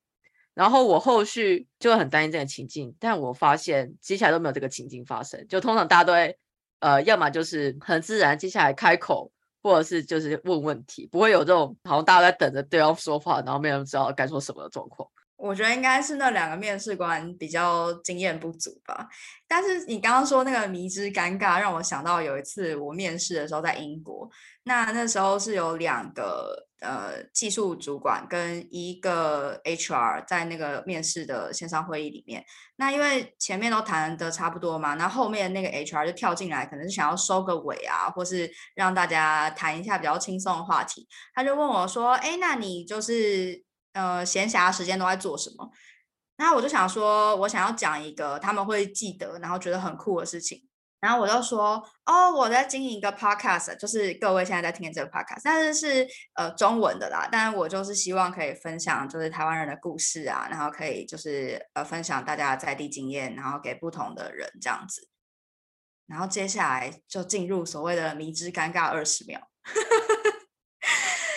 [0.52, 5.46] 然后我后续就会很担心这个情境，但我发现接下来都没有这个情境发生。
[5.48, 6.38] 就通常大家都会，
[6.80, 9.32] 呃，要么就是很自然，接下来开口，
[9.68, 15.06] 或者是就是问问题，不会有这种好像大家在等着对方说话，然后没有人知道该说什么的状况。
[15.38, 19.08] 我觉得应该是那两个面试官比较经验不足吧。
[19.46, 24.28] 但是你刚刚说那个迷之尴尬，让我想到有一次我面试的时候在英国，
[24.64, 32.44] 那那时候是有两个呃技术主管跟一个 HR 在那个面试的线上会议里面。
[32.74, 41.06] 那因为前面都谈的差不多嘛，那后面那个 HR 就跳进来，可能是想要收个尾啊，或是让大家谈一下比较轻松的话题。
[41.32, 43.62] 他就问我说：“哎，那你就是？”
[43.98, 45.68] 呃，闲暇时间都在做什么？
[46.36, 50.64] 然后我就想说，我想要讲一个他们会记得，然后觉得很酷的事情。
[51.00, 57.28] 然后我就说，哦，我在经营一个 podcast，就是各位现在在听的这个 podcast，但是是呃中文的啦。
[57.30, 65.08] 但是我就是希望可以分享，就是台湾人的故事啊，然后可以就是呃分享大家在地经验，然后给不同的人这样子。
[66.06, 69.40] 然后接下来就进入所谓的迷之尴尬二十秒。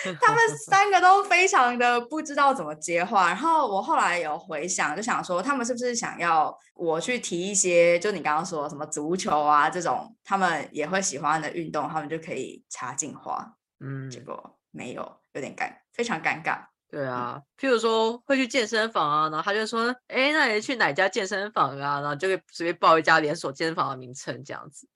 [0.20, 13.54] 他们三个都非常的不知道怎么接话，然后我后来有回想，就想说他们是不是想要我去提一些，就你刚刚说什么足球啊这种他们也会喜欢的运动，他们就可以插进话。
[13.80, 16.58] 嗯，结果没有，有点尴，非常尴尬。
[16.88, 22.00] 对啊，譬如说会去健身房啊，然后他就说，哎，那你去哪家健身房啊？
[22.00, 24.86] 然后就可以随便报一家连锁健身房的名称这样子。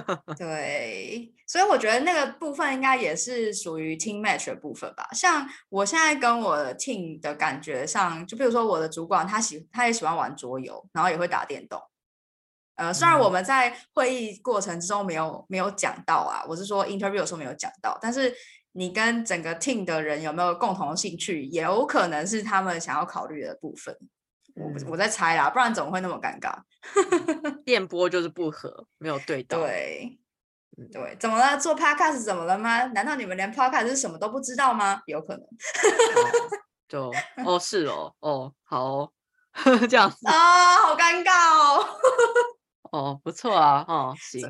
[0.38, 5.08] 对，所以我觉得那个部分应该也是属于 team match 的部分吧。
[5.12, 11.80] 像我现在跟我的 team 的感觉上，就比如说我的主管他喜他也喜欢玩桌游，然后也会打电动。
[12.76, 18.34] 呃，虽然我们在会议过程之中没有没有讲到啊，我是说 interview 的时候没有讲到，但是
[18.72, 23.94] 你跟整个 team 的人有没有共同的兴趣，也有可能是他们想要考虑的部分。
[24.54, 26.54] 我我在猜啦，不然怎么会那么尴尬？
[27.64, 29.58] 电波就是不合，没有对到。
[29.58, 30.18] 对，
[30.92, 31.56] 对，怎么了？
[31.58, 32.84] 做 podcast 怎么了吗？
[32.88, 35.02] 难道你们连 podcast 是什么都不知道吗？
[35.06, 35.46] 有可能。
[36.88, 37.10] 就
[37.46, 39.12] 哦，是哦，哦，好，
[39.88, 41.86] 这样子啊，好尴尬哦。
[42.92, 44.42] 哦，不错啊，哦，行，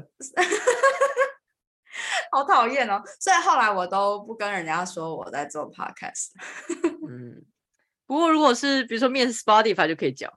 [2.32, 3.00] 好讨厌哦。
[3.20, 6.30] 所以后来我都不跟人家说我在做 podcast。
[7.08, 7.44] 嗯，
[8.06, 10.32] 不过如果是比如说面 Spotify 就可以讲。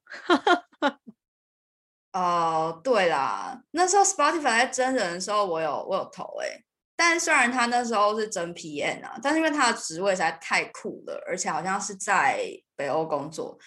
[2.15, 6.47] 哦，对啦，那时候 Spotify 在真人的时候，我有我有投哎，
[6.95, 13.58] 但虽然他那时候是真 PM 啊，但是因为他的职位实在太酷了，而且好像是在北欧工作，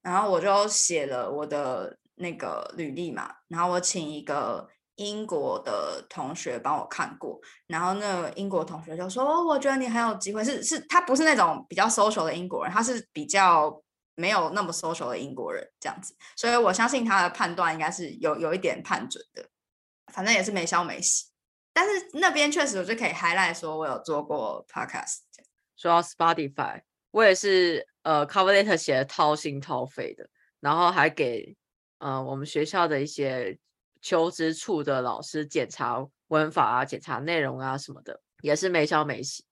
[0.00, 13.82] 然后我就写了我的那个履历嘛，然后我请一个英国的同学帮我看过，然后那个英国同学就说：“哦，我觉得你很有机会。”是是，他不是那种比较 social 的英国人，他是比较。
[14.18, 19.48] 没有那么 social 的英国人这样子，所以我相信他的判断应该是有有一点判准的，
[20.12, 21.26] 反正也是没消没息。
[21.72, 25.18] 但是那边确实我就可以 highlight 说我有做过 podcast。
[25.76, 30.28] 说到 Spotify，我也是呃 cover letter 写的掏心掏肺的，
[30.58, 31.56] 然后还给
[31.98, 33.56] 呃我们学校的一些
[34.02, 39.44] 求职处的老师检查文法啊、检查内容啊什么的，也是没消没息。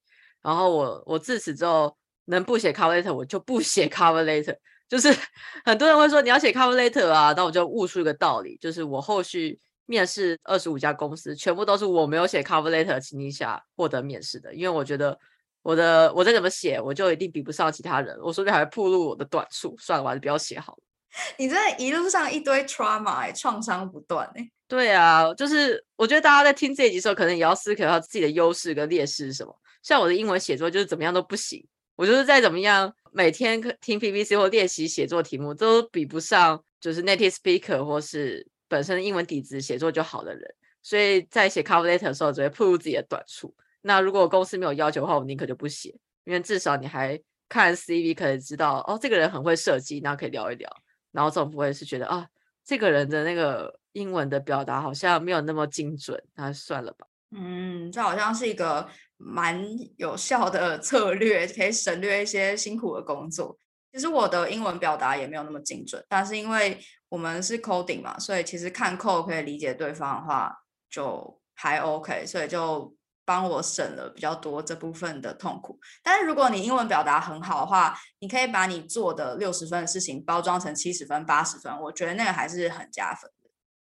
[0.42, 1.96] 然后我我自此之后。
[2.26, 4.56] 能不写 cover letter 我就不写 cover letter，
[4.88, 5.12] 就是
[5.64, 15.18] 很多人会说你要写 cover letter 啊，那我就悟出一个道理，就是我后续面试二十五家公司，全部都是我没有写 cover letter 的情况下获得面试的，因为我觉得
[15.62, 20.78] 我的我再怎么写，我就一定比不上其他人，我说不定还会暴露我的短处，算了，我还是不要写好了。
[21.38, 24.50] 你这一路上一堆 trauma，创伤不断哎。
[24.68, 29.56] 对啊，就是我觉得大家在听这一集的时候，可能也要思考一下自己的优势跟劣势是什么。
[29.82, 31.64] 像我的英文写作就是怎么样都不行。
[31.96, 40.54] 我就是再怎么样，每天听 PPC 或练习写作题目，都比不上就是 native speaker 或是本身英文底子写作就好的人。
[40.82, 43.52] 所以在写 cover letter 的时候，只会暴露自己的短处。
[43.80, 45.88] 那如果公司没有要求的话，我宁可就不写，
[46.24, 50.70] 因为至少你还看 CV 可以知道，哦，这个人很会设计，然后可以聊一聊。
[51.12, 52.28] 然后总不会是觉得啊，
[52.62, 57.06] 这个人的那个英文的表达好像没有那么精准，那算了吧。
[57.30, 58.86] 嗯，这好像是一个。
[59.16, 59.64] 蛮
[59.96, 63.58] 有效的 策略，可以省略一些辛苦的工作。
[63.92, 70.54] 其实我的英文表达也没有那么精准，但是因为我们是 coding 嘛，所以其实看 code 可以理解对方的话
[70.90, 75.80] 就还 OK，所以就帮我省了比较多这部分的痛苦。
[76.02, 83.50] 但是如果你英文表达很好的话，你可以把你做的六十分的事情包装成七十分、八十分，我觉得那个还是很加分的。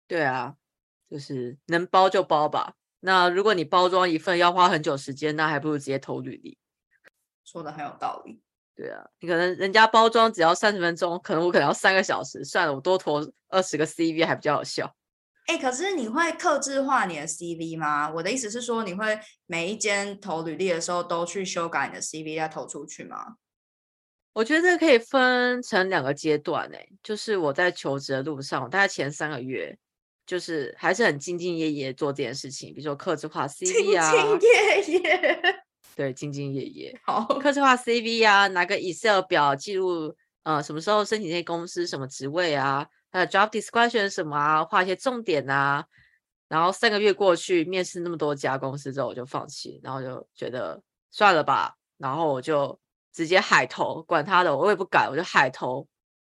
[0.06, 0.54] 对啊，
[1.10, 2.74] 就是能包就包吧。
[3.00, 6.58] 那如果你包装一份要花很久时间，那还不如直接投履历。
[7.44, 8.42] 说的很有道理。
[8.74, 12.44] 对啊，你可能人家包装只要三十分钟，可能我可能要三个小时。
[12.44, 14.94] 算了，我多投二十个 CV 还比较有效。
[15.46, 18.10] 哎，可是你会克制化你的 CV 吗？
[18.10, 23.36] 我的意思是说，你会每一间投履历的时候都去修改你的 CV 再投出去吗？
[24.34, 29.76] 我觉得这个可以分成两个阶段哎，就是我在求职的路上，大概前三个月。
[30.28, 35.42] 就是还是很兢兢业业做这件事情，比如说刻字化 CV 啊，兢兢业业，
[35.96, 37.00] 对，兢兢业业。
[37.02, 45.86] 好，刻字化 CV 啊，拿个 Excel 表记录，呃，什么时候申请这些公司，什么职位啊，还有 job description 什么啊，画一些重点啊。
[46.46, 50.78] 然后三个月过去，面试那么多家公司之后，我就放弃，然后就觉得
[51.10, 52.78] 算了吧，然后我就
[53.14, 55.88] 直接海投，管他的，我也不敢，我就海投。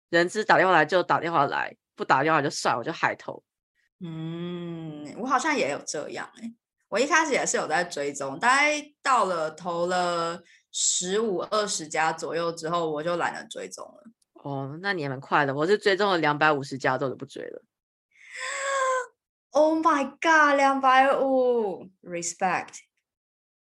[0.09, 3.41] 人资打电话来就打电话来，不打电话就算，我就海投。
[4.05, 6.53] 嗯，我好像也有这样哎，
[6.89, 14.03] 我一开始也是有在追踪，大概到了投了十五二十家左右之后，我就懒得追踪了。
[14.43, 17.63] 哦，那你也蛮快的，我是追踪了两百五十家之后就不追了。
[19.51, 22.79] Oh my god，两百五，respect。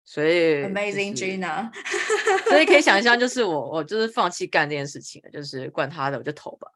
[0.04, 1.70] 所以，Amazing Gina。
[2.50, 6.68] 所以可以想象，就是我，我就是放弃干这件事情了，就是管他的，我就投吧。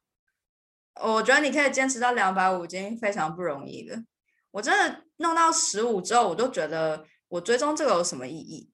[1.02, 3.96] 我觉得你可以坚持到两百五，已经非常不容易了。
[4.50, 8.70] 我真的弄到十五之后，我就觉得我追踪这个有什么意义？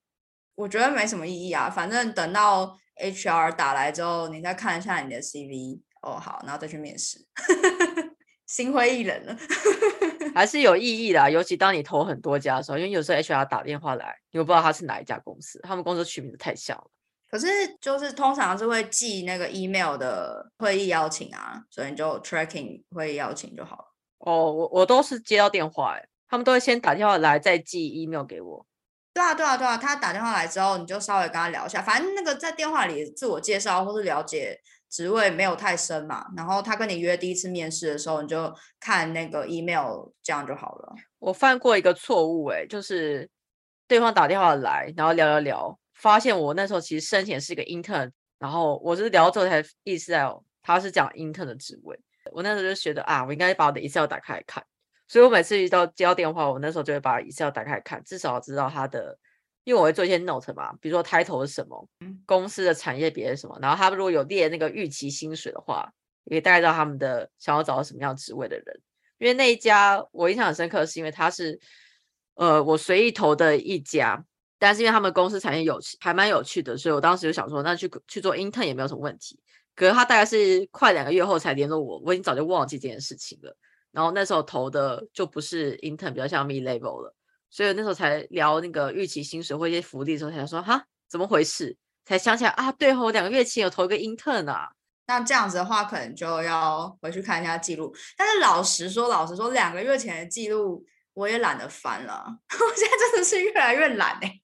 [0.54, 1.68] 我觉得没什么意义啊。
[1.68, 7.18] 反正等到 HR 打来之后，你再看一下你的 CV，哦好，然后再去面试，
[8.46, 9.36] 心灰意冷了。
[10.34, 16.86] 还 是有意义的，尤其当你投很多家的时候，因为有时候 HR 打电话来，你又不知道他是哪一家公司，他们公司取名字太像了。
[17.34, 17.48] 可是
[17.80, 23.84] 就是通常是会寄那个 email 的会议邀请啊，所以你就 tracking 会议邀请就好了。
[24.18, 28.64] 哦，我我都是接到电话，哎，他们都会先打电话来，再寄 email 给我。
[29.12, 34.56] 对啊，对啊，对啊，他打电话来之后，你就稍微跟他聊一下，反正那个在电话里自我介绍或是了解
[34.88, 36.26] 职位没有太深嘛。
[36.36, 40.94] 然后他跟你约第一次面试的时候，你就看那个 email，这样就好了。
[41.18, 43.28] 我犯过一个错误，哎，就是
[43.88, 45.76] 对方打电话来，然后聊聊聊。
[46.04, 51.98] 发现我那时候其实申请是一个 intern，然后我是聊之后才意识到，他是讲 intern 的职位。
[52.30, 54.62] 我那时候就觉得啊，我应该把我的 Excel 打开来看。
[55.08, 59.18] 所以我每次遇到接到电话，我那时候就会把 Excel 打开来看，至少知道他的，
[59.64, 61.88] 因为我会做一些 note 嘛，比如说 title 是什么，
[62.26, 65.90] 公司的产业别是什么，然后他们如果有列那个预期薪水的话，
[66.24, 68.80] 也大概知道他们的想要找到什么样职位的人。
[69.16, 71.58] 因为那一家我印象很深刻，是因为他是
[72.34, 74.22] 呃我随意投的一家，
[74.58, 79.38] 但是因为他们公司产业有还蛮有趣的，所以我当时就想说，那去去做 intern 也没有什么问题。
[79.74, 83.56] 可是他大概是快两个月后才联络我，我已经早就忘记这件事情了。
[83.90, 87.14] 然后那时候投的就不是 intern，比较像 mid level 了，
[87.50, 91.76] 所以那时候才聊那个预期薪水或一些福利的时候，才想说哈怎么回事？
[92.04, 94.70] 才想起来啊，对哦，两个月前有投一个 intern 啊。
[95.06, 97.94] 那这样子的话，可能就要回去看一下记录。
[98.16, 100.84] 但是老实说，老实说，两个月前的记录
[101.14, 102.24] 我也懒得翻了。
[102.50, 104.40] 我现在真的是越来越懒哎，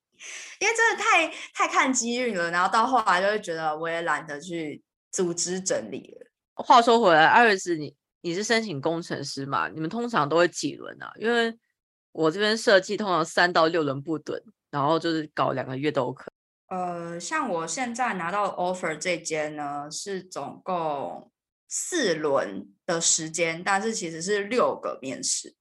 [0.60, 2.50] 因为真的太太看机遇了。
[2.50, 4.80] 然后到后来就会觉得我也懒得去
[5.10, 6.30] 组织整理了。
[6.62, 9.68] 话说回来，艾瑞斯，你你是申请工程师嘛？
[9.68, 11.10] 你们通常都会几轮啊？
[11.16, 11.58] 因为
[12.12, 14.38] 我这边设计通常三到六轮不等，
[14.70, 16.30] 然后就是搞两个月都可。
[16.68, 21.32] 呃，像我现在拿到 offer 这间呢，是总共
[21.68, 25.54] 四轮的时间，但是其实是六个面试，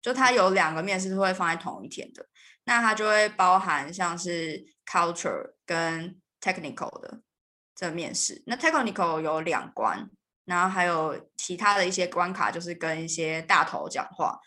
[0.00, 2.27] 就它有两个面试是会放在同一天的，
[2.68, 7.22] 那它就会包含像是 culture 跟 technical 的
[7.74, 8.42] 这面试。
[8.44, 10.10] 那 technical 有两关，
[10.44, 14.38] 然后还有其他的一些关卡，就是跟一些大头讲话，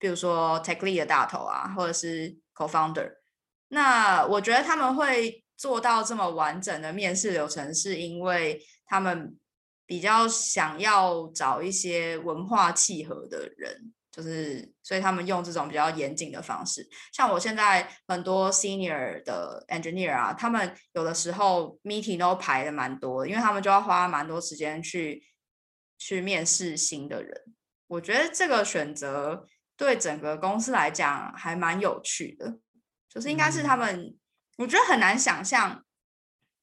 [0.00, 3.18] 比如说 tech lead 的大头啊，或者是 co-founder。
[3.68, 9.38] 那我觉得他们会做到这么完整的面试流程，是因为他们
[9.86, 16.88] 比较想要找一些文化契合的人，就是所以他们用这种比较严谨的方式。
[17.12, 25.24] 像我现在很多 senior 的 engineer 啊，他们有的时候 meeting 都排的蛮多，因为他们就要花蛮多时间去
[25.98, 27.42] 去面试新的人。
[27.86, 29.46] 我觉得这个选择
[29.76, 32.58] 对整个公司来讲还蛮有趣的。
[33.08, 34.14] 就是应该是他们，
[34.58, 35.82] 我觉得很难想象，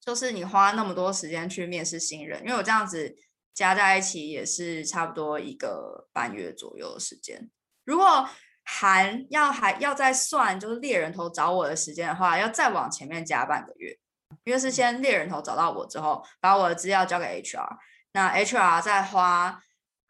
[0.00, 3.16] 就是你花那么多时间去面试新人，因为我这样子
[3.56, 7.50] 加在一起也是差不多一个半月左右的时间。
[7.84, 8.28] 如果
[8.64, 13.96] 含要还要再算，就是猎人头找我的时间的话，要再往前面加半个月，
[14.44, 17.76] 因为是先猎人头找到我之后，把我的资料交给 HR，
[18.12, 19.62] 那 HR 再花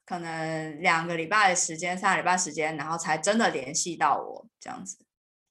[0.05, 4.99] 可能两个礼拜的时间、三个礼拜时间，然后才真的联系到我这样子。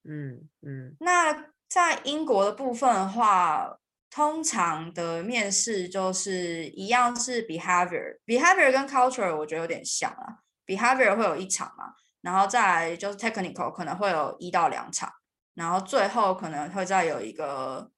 [0.03, 3.77] 嗯嗯，那在英国的部分的话，
[4.15, 15.11] 通常的面试就是一样是 behavior，behavior 跟 culture 我觉得有点像啊，behavior 会有一场嘛，然后再来就是 technical 可能会有一到两场，
[15.53, 17.91] 然后最后可能会再有一个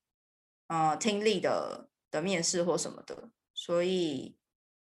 [0.69, 4.35] 呃听力的的面试或什么的，所以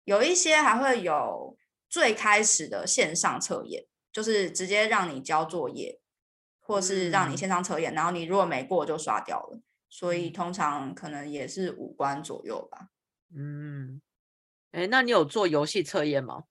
[0.03, 1.55] 有一些还会有
[1.87, 6.01] 最开始的线上测验，就是直接让你交作业。
[6.65, 9.59] 或是让你线上测验，然后你如果没过就刷掉了，
[9.95, 12.87] 所以通常可能也是五关左右吧。
[13.37, 14.01] 嗯，
[14.71, 16.45] 哎，那你有做游戏测验吗？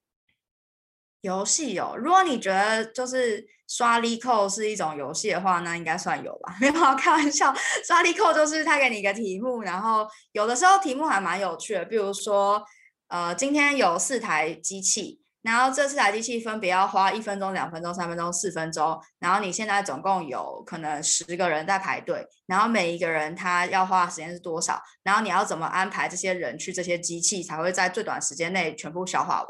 [1.23, 6.57] 游戏有，如果你觉得就是刷力扣是一种游戏的话，那应该算有吧。
[6.63, 7.53] 没有开玩笑，
[7.85, 12.65] 刷力扣就是他给你一个题目，然后有的时候题目还蛮有趣的，比如说，
[13.09, 15.21] 呃，今天有四台机器。
[15.43, 18.99] 然后这四台机器分别要花一分钟、两分钟、三分钟、四分钟。
[19.19, 24.81] 然后你现在总共有可能十个人在排队，然后每一个人他要花的时间是多少？
[25.03, 29.49] 然后你要怎么安排这些人去这些机器才会在最短时间内全部消化完？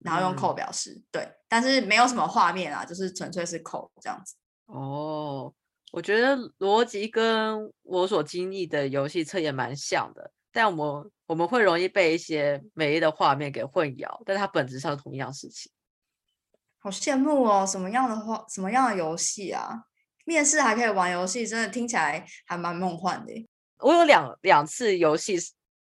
[0.00, 4.34] 然后用扣表示对，但是没有什么画面啊，就是纯粹是扣这样子。
[4.66, 5.52] 哦，
[5.90, 10.30] 我觉得逻辑跟我所经历的游戏测验蛮像的。
[10.52, 15.70] 但我们我们会容易被一些美丽的画面给混淆，但它本质上同一样事情。
[16.78, 17.66] 好羡慕哦！
[17.66, 19.82] 什么样的话，什么样的游戏啊？
[20.24, 23.48] 面试还可以玩游戏，真的听起来还蛮梦幻的。
[23.78, 25.36] 我有两两次游戏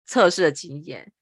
[0.05, 1.13] 测试的经验。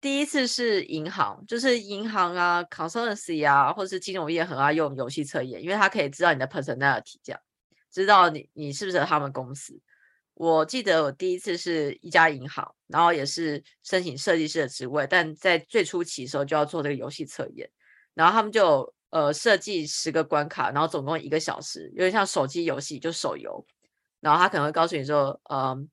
[0.00, 7.40] 第一次是银行，就是银行啊，consultancy 啊，或者是金融业很爱用游戏测验，因为它可以知道你的 personality，这样
[7.90, 9.80] 知道你你是不是他们公司。
[10.36, 17.70] 我记得我第一次是一家银行，然后也是申请设计师的职位，但在最初期的时候就要做这个游戏测验，
[18.12, 23.66] 然后他们就呃设计十个关卡，然后总共一个小时，有点像手机游戏，就手游，
[24.20, 25.88] 然后他可能会告诉你说，嗯，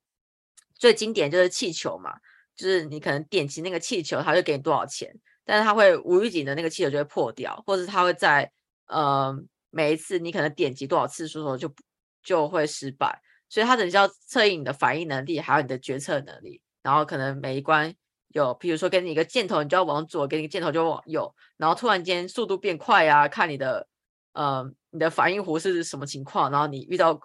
[0.76, 2.14] 最经典就是气球嘛，
[2.54, 5.10] 就是你可能点击那个气球，他就给你多少钱，
[5.46, 8.52] 但是他会无预警的那个气球就会破掉，或者他会在
[8.88, 9.34] 呃
[9.70, 11.74] 每一次你可能点击多少次数的时候就
[12.22, 13.22] 就会失败。
[13.54, 17.94] 所以它等于要测验你的反应能力，还有你的决策能力，然后可能每一关
[18.30, 21.32] 有，比如说给你一个箭头，你就要往左；给你个箭头就往右。
[21.58, 23.88] 然后突然间速度变快啊，看你的
[24.32, 27.22] 呃你的反应弧是什么情况，然后你遇到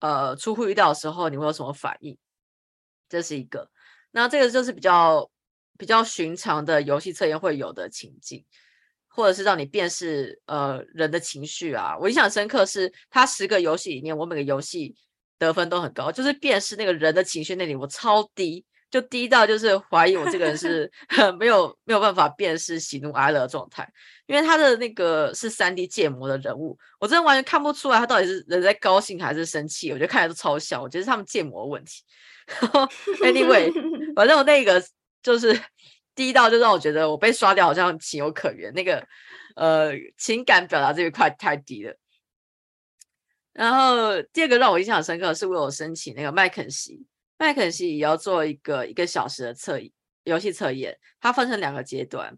[0.00, 2.18] 呃出乎意料的时候，你会有什么反应？
[3.08, 3.70] 这是一个。
[4.10, 5.30] 那这个就是比较
[5.78, 8.44] 比较寻常的游戏测验会有的情境，
[9.06, 11.96] 或者是让你辨识呃人的情绪啊。
[12.00, 14.96] 我印象深刻是，他十个游戏里面，我每个游戏
[15.40, 18.64] 得分都很高，就是辨识那个人的情绪那里我超低。
[18.90, 20.90] 就低到就是怀疑我这个人是
[21.38, 23.88] 没有没有办法辨识喜怒哀乐的状态，
[24.26, 32.02] 因为他的那个是三 D 建模的人物，我真的完全看不出来他到底是人在高兴还是生气，我觉得看起来都超像，我觉得是他们建模问题。
[33.22, 33.72] Anyway，
[34.16, 34.82] 反正我那个
[35.22, 35.56] 就是
[36.16, 39.06] 低到就让我觉得我被刷掉好像情有可原，那个
[39.54, 41.94] 呃情感表达这一块太低了。
[43.52, 47.04] 然后第二个让我印象深刻的是我申请那个麦肯锡。
[47.38, 49.80] 麦肯锡也要做一个一个小时的测
[50.24, 52.36] 游戏测验，它分成两个阶段，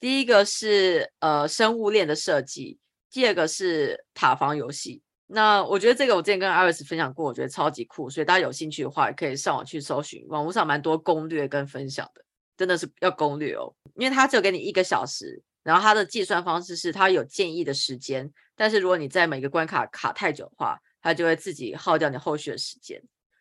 [0.00, 2.78] 第一个是呃生物链的设计，
[3.10, 5.02] 第二个是塔防游戏。
[5.26, 12.24] 那我觉得这个我之前跟 Iris 分享过，我觉得超级酷，所以大家有兴趣的话，可以上网去搜寻，网络上蛮多攻略跟分享的，
[12.56, 22.98] 真的是要攻略哦，因为它只有给你一个小时，然后它的计算方式是它有建议的时间，但是如果你在每个关卡卡太久的话，它就会自己耗掉你后续的时间。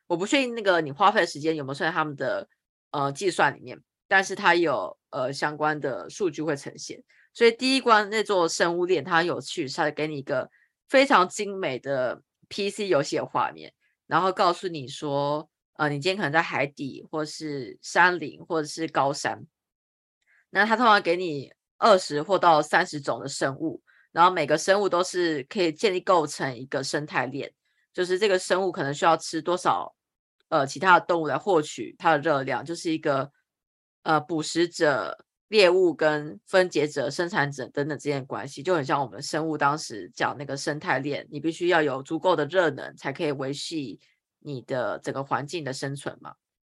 [0.07, 2.45] 我不确定那个你花费的时间有没有算在他们的
[2.91, 7.01] 呃计算里面，但是它有呃相关的数据会呈现。
[7.33, 10.51] 所以第一关那座生物链它很有趣，它给你一个
[10.89, 13.73] 非常精美的 PC 游戏的画面，
[14.05, 19.45] 然后告诉你说，呃，你今天可能在海底，或是山林，或者是高山。
[20.49, 27.51] 那它通常给你二十或到三十种的生物，然后每个生物都是可以建立构成一个生态链，
[27.93, 29.93] 就是这个生物可能需要吃多少。
[30.49, 33.29] 呃，其他的动物来获取它的热量，就是一个
[34.03, 43.99] 呃捕食者、猎物跟分解者、生产者等等之间的关系，就很像我们生物当时讲那个生态链，你必须要有足够的热能，才可以维系
[44.39, 46.33] 你的整个环境的生存嘛。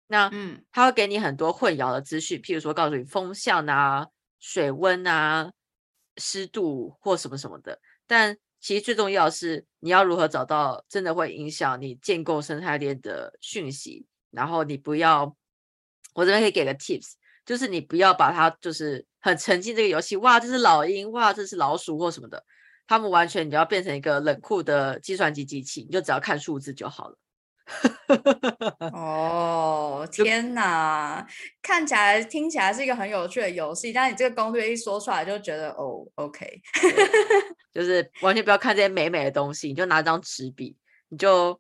[0.08, 4.06] 那嗯，它会给你很多混淆的资讯，譬如说告诉你风向啊、
[4.42, 5.54] 水温啊、
[6.18, 8.38] 湿度或什么什么的，但。
[8.64, 15.36] 其实最重要是，你要如何找到真的会影响你建构生态链的讯息，然后你不要，
[16.14, 17.14] 我这边可以给个 tips，
[17.44, 22.46] 就是你不要把它就是很沉浸这个游戏，哇，这是老鹰，哇，这是老鼠或什么的，
[22.86, 27.18] 他们完全你要变成一个冷酷的计算机机器，你就只要看数字就好了。
[28.92, 31.26] 哦，天哪！
[31.62, 36.62] 看起来、听起来是一个很有趣的游戏，但你这个攻略一说出来，就觉得哦，OK，
[37.74, 40.76] 就是完全不要看这些美美的东西，你就拿张纸笔，
[41.10, 41.60] 你就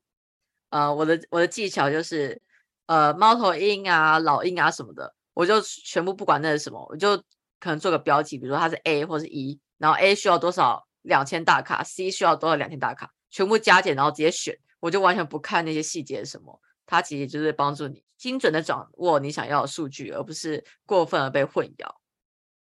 [0.70, 2.42] 呃，我的我的技巧就是
[2.88, 7.16] 呃，猫头鹰啊、老鹰啊什么的，我就全部不管那是什么，我就
[7.60, 14.58] 可能做个标记，比如说它是 A 或是 E，然后 A 需要多少两千大卡，C 需要多少两千大卡，全部加减，然后直接选。
[14.82, 21.90] 我就完全不看那些细节什么，它其实就是帮助你精准的掌握你想要的数据，而不是过分的被混淆。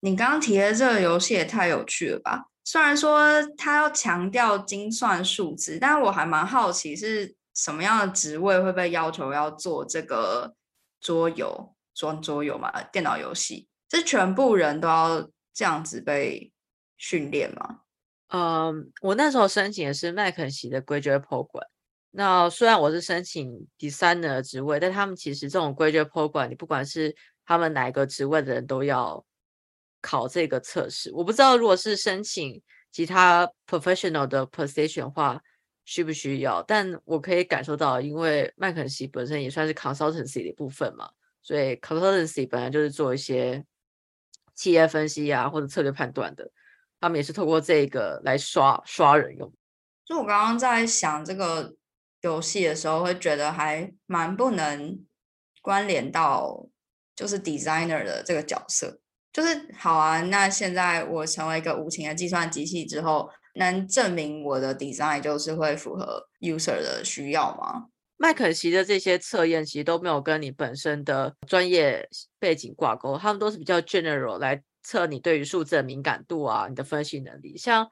[0.00, 2.46] 你刚刚提的这个游戏也太有趣了吧！
[2.64, 10.54] 虽然说它要强调精算数字，但我还蛮好奇是什么样的职位会被要求要做这个
[11.00, 16.52] 桌游，装桌游嘛，电脑游戏，是全部人都要这样子被
[16.96, 17.80] 训练吗？
[18.28, 21.66] 嗯，我那时候申请的是麦肯锡的 graduate program。
[22.14, 29.24] 那虽然我是申请 designer 职位，但他们其实这种 graduate program，你不管是他们哪一个职位的人都要
[30.02, 31.10] 考这个测试。
[31.14, 32.60] 我不知道如果是申请
[32.90, 35.40] 其他 professional 的 position 话
[35.86, 41.08] 需不需要，但我可以感受到，因为麦肯锡本身也算是 consultancy 的一部分嘛，
[41.40, 43.64] 所以 consultancy 本来就是做一些
[44.54, 46.50] 企业分析啊或者策略判断的，
[47.00, 49.50] 他们也是透过这个来刷刷人用。
[50.04, 51.74] 就我刚刚在想这个。
[52.22, 55.04] 游戏的时候会觉得还蛮不能
[55.60, 56.66] 关联到
[57.16, 59.00] 就是 designer 的这个角色，
[59.32, 60.20] 就是好啊。
[60.22, 67.88] 那现在我成为一个无情的计算机器之后，能证明我的 design 就是会符合 user 的需要吗？
[68.16, 72.08] 麦肯锡的这些测验其实都没有跟你本身的专业
[72.38, 77.88] 背景挂钩，他们都是比较 general 来测你对于数字的敏感度啊，你的分析能力，像。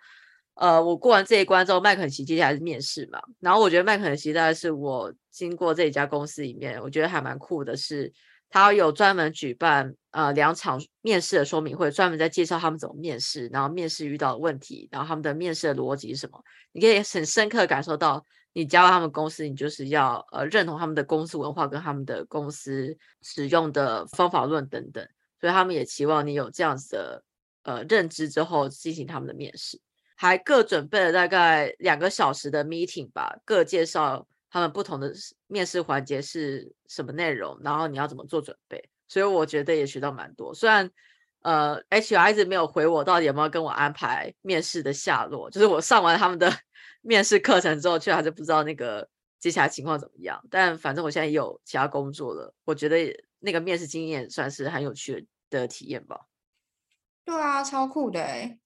[0.61, 3.19] 呃，我过完这一关之后，麦肯锡接下来是面试嘛。
[3.41, 8.13] 然后我觉得麦肯锡大概是我经过这一家公司里面，我觉得还蛮酷的，是
[8.51, 16.39] 他有专门举办呃两场面试的说明会，专门在介绍他们怎么面试，然后面试遇到的问题，然后他们的面试的逻辑是什么。
[16.73, 25.03] 你可以很深刻感受到你加入他们公司，你就是要呃认同他们的公司文化跟他们的公司使用的方法论等等，
[25.41, 27.25] 所以他们也期望你有这样子的
[27.63, 29.81] 呃认知之后进行他们的面试，
[30.21, 35.11] 还各准备了大概两个小时的 meeting 吧，各介绍他们不同的
[35.47, 40.91] 面试环节是什么内容，然后你要怎么做准备，所以我觉得也学到蛮多，虽然。
[41.43, 45.49] 呃，HR 一直没有回我，到底有没有跟我安排面试的下落？
[45.49, 46.53] 就是我上完他们的
[47.01, 49.09] 面试课程之后，却还是不知道那个
[49.39, 50.39] 接下来情况怎么样。
[50.51, 52.99] 但反正我现在也有其他工作了，我觉得
[53.39, 56.27] 那个面试经验算是很有趣的体验吧。
[57.25, 58.60] 对啊，超酷的哎！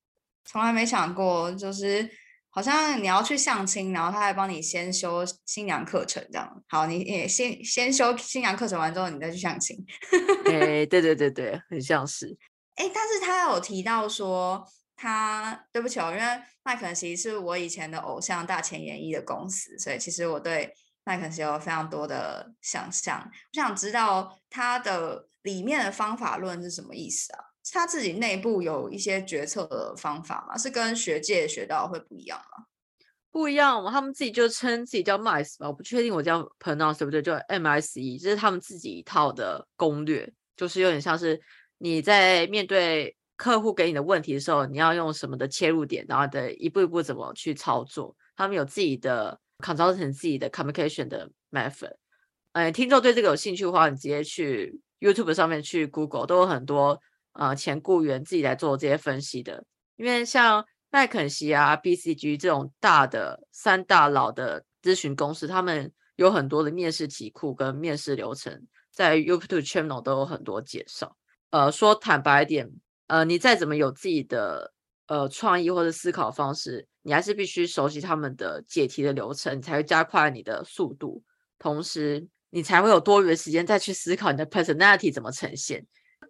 [0.44, 2.08] 从来没想过，就是
[2.50, 6.62] 好像你要去相亲，然后他还帮你先修新娘课程这样。
[6.68, 9.76] 好，你也先先修新娘课程完之后，你再去相亲。
[10.46, 12.36] 哎，对对对对，很像是。
[12.76, 20.74] 哎，但是他有提到说，他对不起哦，因为麦肯锡是我以前的偶像大前研一的公司，所以其实我对
[21.04, 23.30] 麦肯锡有非常多的想象。
[23.30, 27.53] 我想知道他的里面的方法论是什么意思啊？
[27.72, 30.56] 他自己内部有一些决策的方法吗？
[30.56, 32.66] 是跟学界学到会不一样吗？
[33.30, 41.40] 不一样，他们自己就称自己叫 MICE 吧，我不确定我叫 pronounce 对不对，就 MICE，这是他们自己一套的攻略，就是有点像是。
[41.78, 48.16] 你在面对客户给你的问题的时候，你要用什么的切入点，然后的一步一步怎么去操作？
[48.36, 51.92] 他们有自己的 consultant 自己的 communication 的 method。
[52.52, 56.98] 呃，听众对这个有兴趣的话，你直接去 YouTube 上面去 Google，都有很多
[57.34, 59.64] 呃前雇员自己来做这些分析的。
[59.96, 71.16] 因为像麦肯锡啊、BCG 这种大的三大佬的咨询公司，他们有很多的面试题库跟面试流程，在 YouTube channel 都有很多介绍。
[71.50, 72.70] 呃，说坦白一点，
[73.06, 74.72] 呃，你再怎么有自己的
[75.06, 81.22] 呃创意或者思考方式，你还是必须熟悉他们的解题的流程，你才会加快你的速度，
[81.58, 85.86] 同时你才会有多余的时间再去思考你的 personality 怎么呈现。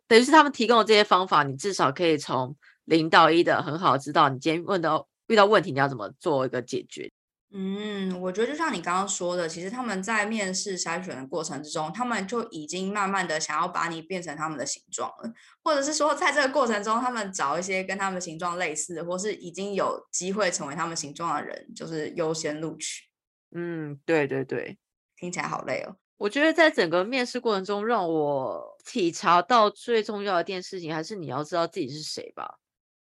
[0.06, 7.10] 等于是他们提供的这些方法，你至少可以从零到一的很好知道你今天问到遇到问题你要怎么做一个解决。
[7.56, 15.32] 嗯，我觉得就像你刚刚说的，其实他们在面试筛选的过程之中，他们就已经慢慢的想要把你变成他们的形状了，
[15.62, 23.04] 或者是说在这个过程中，他们找一些跟他们形状类似，或是已经有机会成为他们形状的人，就是优先录取。
[23.54, 24.76] 嗯，对对对，
[25.16, 25.94] 听起来好累哦。
[26.16, 32.58] 我觉得在整个面试过程中，让我体察到最重要的一件事情，还是你要知道自己是谁吧。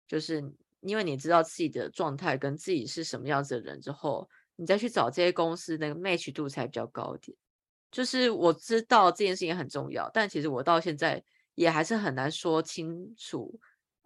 [0.07, 0.43] 就是
[0.81, 4.29] 因为你知道自己的状态跟自己是什么样子的人之后。
[4.61, 7.39] 你再去找这些公司，那个 match 度才比较高一点。
[7.93, 11.23] 就是我知道这件事情很重要，但其实我到现在
[11.55, 13.57] 也还是很难说清楚，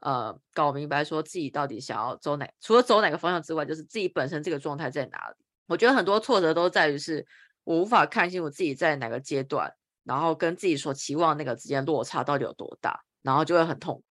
[0.00, 5.42] 呃，搞明白说自己到底想要走哪，除了走哪个方向之外，就是自己本身这个状态在哪里。
[5.68, 7.26] 我觉得很多挫折都在于是
[7.64, 9.72] 我无法看清我自己在哪个阶段，
[10.04, 14.02] 然后跟自己所期望那个之间落差到底有多大，然后就会很痛。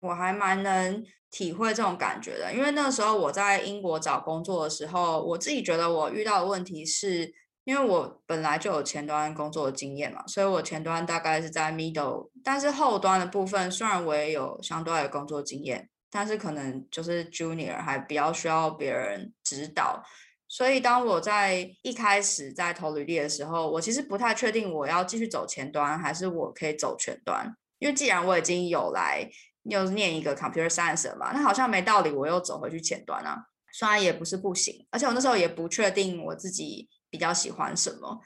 [0.00, 7.32] 我还蛮能体会这种感觉的，因为那时候我在英国找工作的时候，我自己觉得我遇到的问题是，
[7.64, 20.02] 因为我本来就有前端工作的经验嘛，所以我前端大概是在 middle，但是后端的部分虽然我也有相对的工作经验，但是可能就是 junior 还比较需要别人指导，
[20.50, 29.30] 所以当我在一开始在投履历的时候，我其实不太确定我要继续走前端，还是我可以走全端，因为既然我已经有来。
[29.64, 38.20] 又念一个 computer science 了嘛，那好像没道理，我又走回去前端啊，虽然也不是不行，而且我那时候也不确定我自己比较喜欢什么。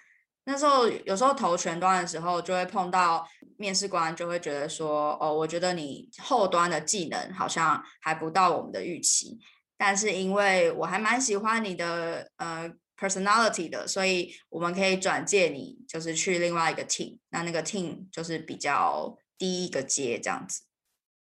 [0.44, 9.36] 那时候有时候投前端的时候，就会碰到面试官就会觉得说，哦，我觉得你后端的技能好像还不到我们的预期，
[9.76, 20.62] 但是因为我还蛮喜欢你的呃 personality 的，所以我们可以转介你，就是去另外一个 team，那那个 team 就是比较低一个阶这样子。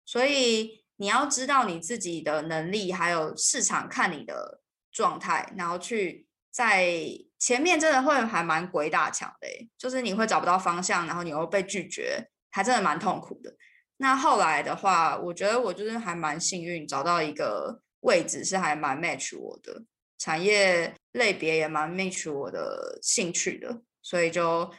[0.05, 4.61] 所以你要知道你自己的能力，还有市场看你的
[4.91, 7.07] 状态，然后去在
[7.39, 13.55] 前面真的会还蛮鬼打墙的，就是你会找不到方向，然后你又被拒绝，还真的蛮痛苦的。
[13.97, 19.83] 那后来的话，我觉得我就是还蛮幸运，找到一个位置是还蛮 match 我的
[20.17, 24.71] 产业类别，也蛮 match 我的兴趣的，所以就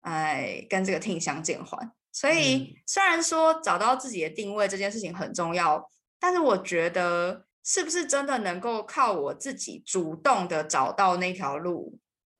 [0.00, 1.92] 哎跟这个 team 相见欢。
[2.12, 5.86] 所以，虽然说找到自己的定位这件事情很重要，
[6.18, 11.98] 但是我觉得是不是真的能够靠我自己主动的找到那条路，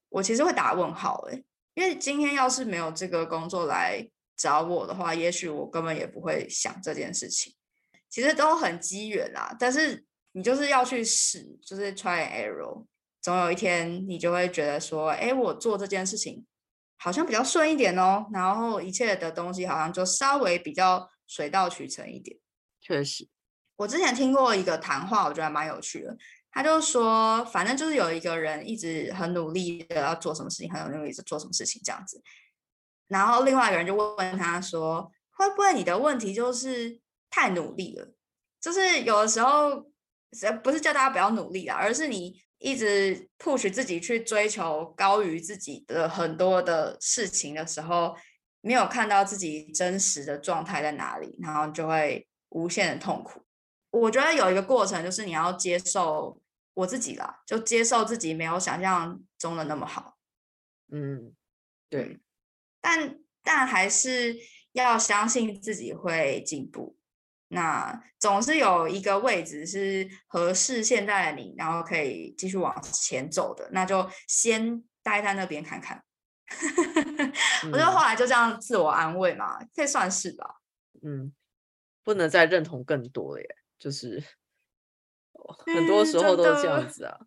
[0.08, 1.44] 我其实会打问号诶。
[1.74, 7.54] 因为今天要是没有这个工作来找我的话，也许我根本也不会想这件事情。
[8.08, 10.05] 其实都很机缘啦，但是
[10.36, 12.84] 你就是要去试，就是 try and error，
[13.22, 16.44] 总有一天你就会觉得说，哎，我做这件事情
[16.98, 22.38] 好像比较顺一点哦，然后一切的东西好像就稍微比较水到渠成一点。
[22.82, 23.26] 确实，
[23.76, 26.14] 我之前听过一个谈话，我觉得还蛮有趣的。
[26.50, 32.22] 他就说，反正就是有一个人一直很努力的要做什么事情，很努力的做什么事情这样子。
[33.08, 38.12] 然后另外一个人就问他说，会不会你的问题就是太努力了？
[38.60, 39.90] 就是有的时候。
[40.62, 48.16] 不是叫大家不要努力啊，而是你一直 push 自己去追求高于自己的很多的事情的时候，
[48.60, 53.42] 没有看到自己真实的状态在哪里，然后就会无限的痛苦。
[53.90, 56.40] 我觉得有一个过程，就是你要接受
[56.74, 60.16] 我自己啦，就接受自己没有想象中的那么好。
[60.92, 61.34] 嗯，
[61.88, 62.20] 对，
[62.80, 64.36] 但但还是
[64.72, 66.95] 要相信自己会进步。
[67.56, 76.04] 那总是有一个位置是合适现在的你，然后可以继续往前走的，那就先待在那边看看。
[77.64, 80.60] 我觉得后来就这样自我安慰嘛，可以算是吧。
[81.02, 81.32] 嗯，
[82.04, 83.48] 不能再认同更多了耶，
[83.78, 84.22] 就是
[85.64, 87.18] 很多时候都是这样子啊，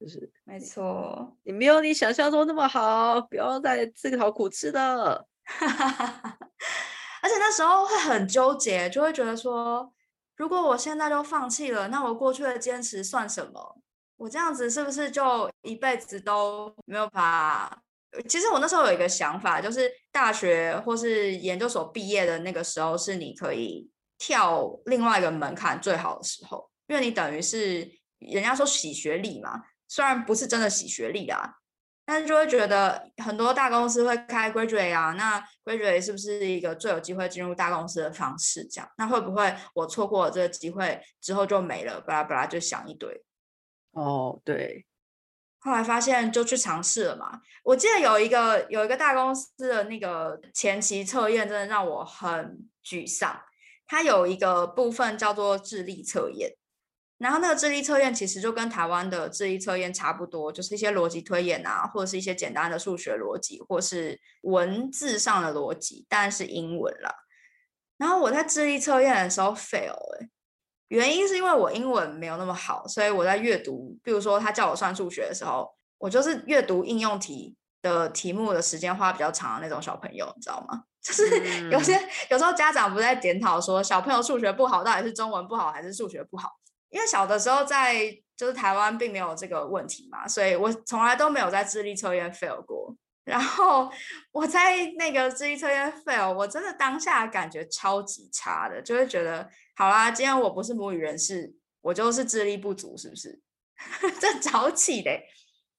[0.00, 5.28] 就是没错，你没有你想象中那么好，不要再自讨苦吃的。
[7.22, 9.92] 而且那时候会很纠结，就会觉得说，
[10.36, 13.82] 如果我现在就放弃了，那我过去的坚持算什么？
[14.16, 17.82] 我这样子是不是就一辈子都没有法？
[18.28, 31.59] 其实我那时候有一个想法，就是大学或是研究所毕业的那个时候，是你可以跳另外一个门槛最好的时候，因为你等于是人家说洗学历嘛，虽然不是真的洗学历啊。
[32.04, 38.64] 但是就会觉得很多大公司会开 graduate 啊，那 graduate 是不是一个最有机会进入大公司的方式？
[38.64, 42.00] 这样，那会不会我错过了这个机会之后就没了？
[42.00, 43.24] 巴拉巴拉就想一堆。
[43.92, 44.86] 哦，对。
[45.62, 47.40] 后来发现就去尝试了嘛。
[47.62, 53.40] 我记得有一个有一个大公司的那个前期测验，真的让我很沮丧。
[53.86, 56.56] 它有一个部分叫做智力测验。
[57.20, 67.14] 然后那个智力测验其实就跟台湾的智力测验差不多，就是一些逻辑推演啊，或者是一些简单的数学逻辑，或是文字上的逻辑，但是英文啦。
[67.98, 70.30] 然后我在智力测验的时候 fail 哎，
[70.88, 80.84] 原因是因为我英文没有那么好，所以我在阅读，比如说他叫我算数学的时候，我就是阅读应用题的题目的时间花比较长的那种小朋友，你知道吗？
[81.04, 81.98] 就是有些
[82.30, 86.50] 有时候家长不在检讨说小朋友数学不好，到底是中文不好还是数学不好？
[86.90, 88.04] 因为小的时候在
[88.36, 92.94] 就是台湾并没有这个问题嘛，所以我从来都没有在智力测验 fail 过。
[93.24, 93.90] 然后
[94.32, 103.40] 我在那个智力测验 fail，我真的当下感觉超级差的，就会觉得好啦，今天我不是母语人士，我就是智力不足，是不是？
[104.20, 105.10] 这早起的，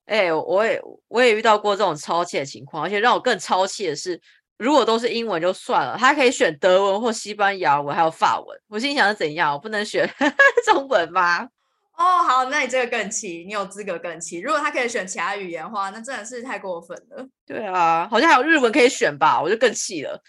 [0.05, 4.22] 哎，我也我也遇到过这种超气的情况，而且让我更超气的是。
[4.62, 8.55] 如果都是英文就算了，他可以选德文或西班牙文，还有法文。
[8.68, 9.51] 我心想是怎样？
[9.51, 10.07] 我不能选
[10.66, 11.49] 中文吗？
[11.97, 14.39] 哦，好，那你这个更气，你有资格更气。
[14.39, 17.28] 如果他可以选其他语言的话，那真的是太过分了。
[17.45, 19.41] 对啊，好像还有日文可以选吧？
[19.41, 20.22] 我就更气了。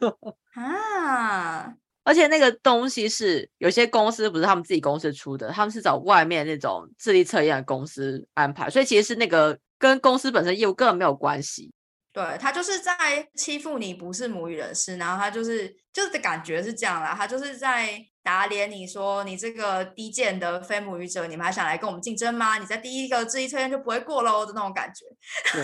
[0.56, 1.70] 啊！
[2.04, 11.70] 而且那个东西是有些公司不是他们自己公司出的，他们是找外面那种智力测验的公司安排，所以其实是那个跟公司本身业务根本没有关系。
[12.18, 22.58] 对他就是在欺负你不是母语人士，然后他就是就是的感觉是这样啦，他就是在打脸你说你这个低贱的非母语者，你们还想来跟我们竞争吗？
[22.58, 25.04] 你在第一个智力测验就不会过喽的那种感觉，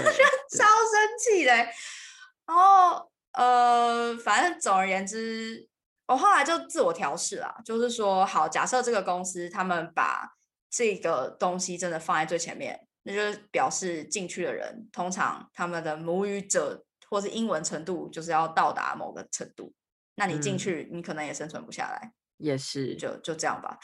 [0.56, 1.68] 超生气嘞。
[2.46, 5.68] 然后呃，反正总而言之，
[6.06, 10.36] 我后来就自我调试啦，就是说好，假设这个公司他们把
[10.70, 12.86] 这个东西真的放在最前面。
[13.04, 19.72] 那就是表示进去的人，通常他们的母语者或是英文程度就是要到达某个程度，
[20.16, 22.12] 那你进去，你可能也生存不下来。
[22.38, 23.78] 也是，就就这样吧，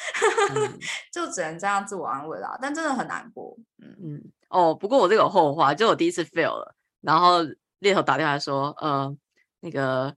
[1.13, 2.59] 就只能这样自我安慰啦。
[2.61, 3.57] 但真的很难过。
[3.79, 4.33] 嗯嗯。
[4.49, 7.39] 哦，不过我这个后话，就我第一次 fail 了，然后
[7.79, 9.17] 猎头打电话说，呃，
[9.61, 10.17] 那个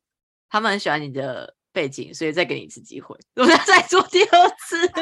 [0.50, 4.88] 他们很喜欢你的背景，所以再给你一次机会，我要再做第二次。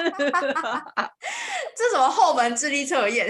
[1.75, 3.29] 这什么后门智力测验？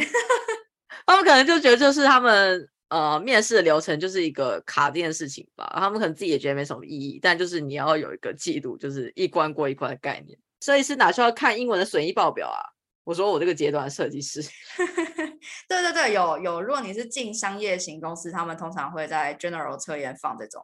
[1.06, 5.70] 他们可能就觉得，就是他们呃面试的流程就是一个卡定的事情吧。
[5.76, 10.38] 他们可能自己也觉得没什么意义，但就是你要有一个记录，就是一关过一关的概念。
[10.62, 12.62] 设计师哪需要看英文的损益报表啊？
[13.04, 14.44] 我说我这个阶段设计师，
[15.68, 16.62] 对对对，有有。
[16.62, 20.64] 如果你是进商业型公司，他们通常会在 general 测验放这种，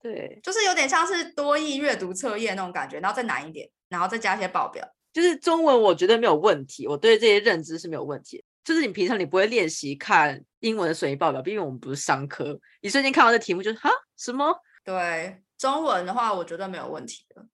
[0.00, 4.86] 对，就是有点像是多义阅读测验那种感觉，然后再难一点，然后再加一些报表。
[5.12, 8.42] 就是中文，我觉得没有问题，我对这些认知是没有问题。
[8.62, 14.54] 就是你平常你不会练习看英文的损益报表，毕竟我们不是商科，你瞬间看到这题目就是哈什么？
[14.84, 17.44] 对，中文的话我觉得没有问题的，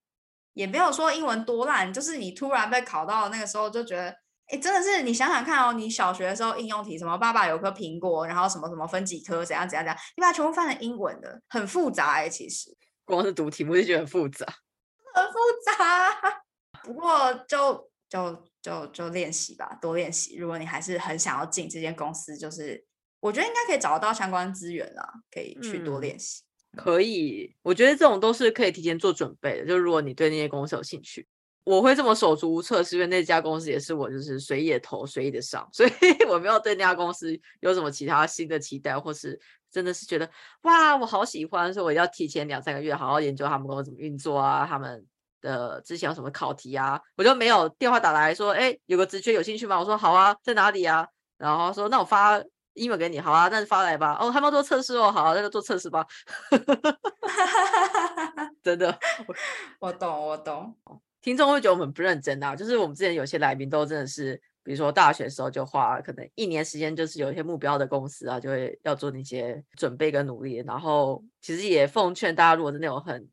[0.52, 4.14] 也没有说英文多烂，就是你突然被考到那个时候就觉得，
[4.48, 12.70] 哎，真的是你想想看哦，你小学的时候应用题什么爸爸有颗苹果，然后什么什么分几颗，怎样怎样怎样，你把它全部翻成英文的，很复杂哎，其实
[13.04, 14.46] 光是读题目就觉得很复杂，
[15.14, 16.42] 很复杂。
[16.82, 20.36] 不过就就就就练习吧，多练习。
[20.36, 22.84] 如果你还是很想要进这间公司，就是
[23.18, 26.44] 我觉得应该可以找得到相关资源啦，可以去多练习。
[26.76, 29.66] 可以，我觉得这种都是可以提前做准备的。
[29.66, 31.26] 就如果你对那些公司有兴趣，
[31.66, 35.90] 我会这么手足无措，是因为那家公司也是我就是随意的投，随意的上，所以
[36.30, 39.36] 我没有对那家公司有什么其他新的期待，或是
[39.68, 40.30] 真的是觉得
[40.62, 45.04] 哇，我好喜欢，所以我要提前两三个月好好研究他们公司怎么运作啊，他们
[45.40, 49.76] 的之前有什么考题啊，我就没有电话打来说，哎，有个职缺有兴趣吗？
[49.78, 51.08] 我说好啊，在哪里啊？
[51.36, 52.40] 然后说那我发。
[52.78, 54.18] email 给你，好啊，那就发来吧。
[54.20, 56.06] 哦，他们做测试哦，好，那就做测试吧。
[58.62, 58.98] 真的，
[59.80, 60.76] 我懂，我懂。
[61.26, 70.62] 听众会觉得我们不认真啊，就是我们之前有些来宾都真的是，比如说大学的时候就花可能一年时间，就是有一些目标的公司啊，就会要做那些准备跟努力。
[70.64, 73.28] 然后其实也奉劝大家，如果真的有很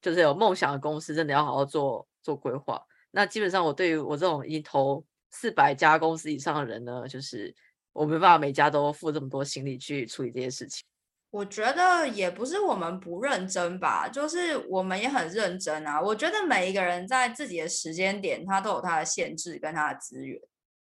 [0.00, 2.82] 就是有梦想的公司，真的要好好做做规划。
[3.10, 7.54] 那基本上我对于我这种已经投四百家公司以上的人呢，就是。
[7.92, 10.84] 我没办法每家都付这么多心力去处理这些事情。
[11.30, 16.00] 我觉得也不是我们不认真吧，就是我们也很认真啊。
[16.00, 20.40] 我觉得每一个人在自己的时间点，他都有他的限制跟他的资源。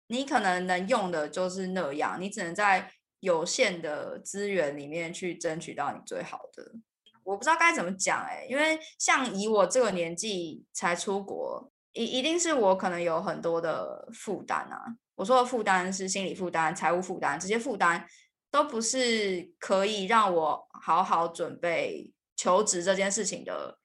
[0.08, 2.92] 你可能能用的就是那样，你只能在
[3.22, 6.74] 有限的资源里面去争取到你最好的。
[7.24, 14.84] 我不知道该怎么讲哎，因为像以我这个年纪才出国，一一定是我可能有很多的负担啊。
[15.16, 18.06] 我说的负担是心理负担、财务负担，这些负担
[18.54, 23.80] 都不是可以让我好好准备求职这件事情的。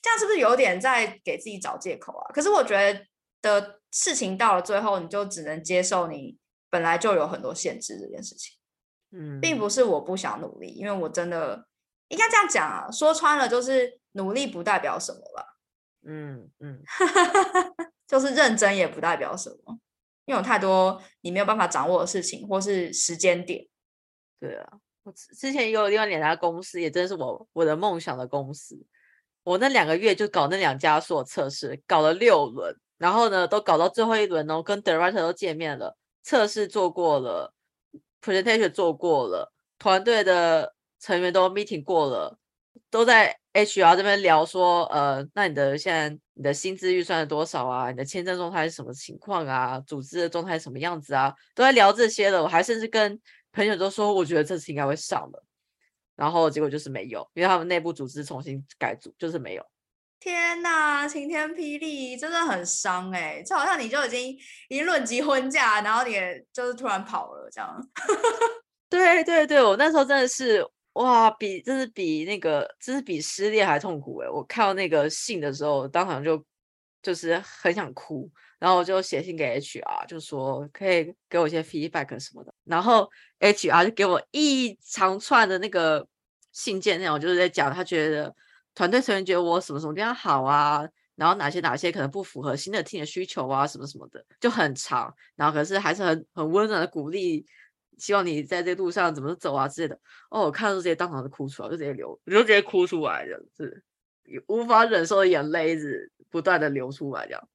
[0.00, 2.30] 这样是不是有点在给自己找借口啊？
[2.32, 3.04] 可是我觉得
[3.42, 6.38] 的事情到了最后，你就只能接受你
[6.70, 8.56] 本来就有很多限制这件事情。
[9.10, 11.66] 嗯，并不是我不想努力，因为我真的
[12.06, 12.88] 应该这样讲啊。
[12.92, 15.58] 说穿了，就是努力不代表什么了。
[16.06, 16.80] 嗯嗯，
[18.06, 19.80] 就是认真也不代表什么。
[20.26, 23.66] 因为有太多你没有办法掌握的事情，或是时间点。
[24.42, 24.72] 对啊，
[25.04, 28.76] 我之前也有另外两家公司，也真是我我的梦想的公司。
[29.44, 37.54] 我那两个月就搞那两家所有测试，搞了六轮，然后呢，都搞到最后一轮哦，跟 director 都见面了，测试做过了
[38.20, 42.36] ，presentation 做过了，团队的成员都 meeting 过了，
[42.90, 46.18] 都在 HR 这边聊说，呃，那你的现在。
[46.34, 47.90] 你的薪资预算是多少啊？
[47.90, 49.78] 你的签证状态是什么情况啊？
[49.80, 51.32] 组织的状态什么样子啊？
[51.54, 52.42] 都在聊这些了。
[52.42, 53.20] 我还甚至跟
[53.52, 55.42] 朋友都说，我觉得这次应该会上的。
[56.16, 59.66] 然后结果就是没有，因为他们内部组织重新改组，就是没有。
[60.20, 63.42] 天呐，晴天霹雳，真的很伤哎！
[63.42, 64.30] 就好像你就已经
[64.68, 66.14] 已经论及婚嫁，然后你
[66.52, 67.90] 就是突然跑了这样。
[68.88, 70.66] 对对对，我那时候真的是。
[70.94, 74.28] 哇，比真是比那个，真是比失恋还痛苦哎！
[74.28, 76.44] 我看到那个信的时候，当场就
[77.00, 82.52] 就是很想哭，然后我就写信给 HR，就说可以给我一些 feedback 什么的。
[82.64, 83.08] 然后
[83.42, 86.06] HR 就给我一长串的那个
[86.52, 88.34] 信件内容，就是在讲他觉得
[88.74, 95.14] 团队成员觉得我什么什么地方好啊，然后哪些哪些可能不符合新的 team 的需求啊，什么什么的，就很长。
[95.34, 97.44] 然后可是还是很很温暖的鼓励。
[97.98, 99.94] 希望你在这路上怎么走啊之类的
[100.30, 103.84] 哦，我看到这些当场就哭出来，就直接流，就直接哭出来，这样子
[104.48, 107.48] 无法忍受的眼泪子不断的流出来，这样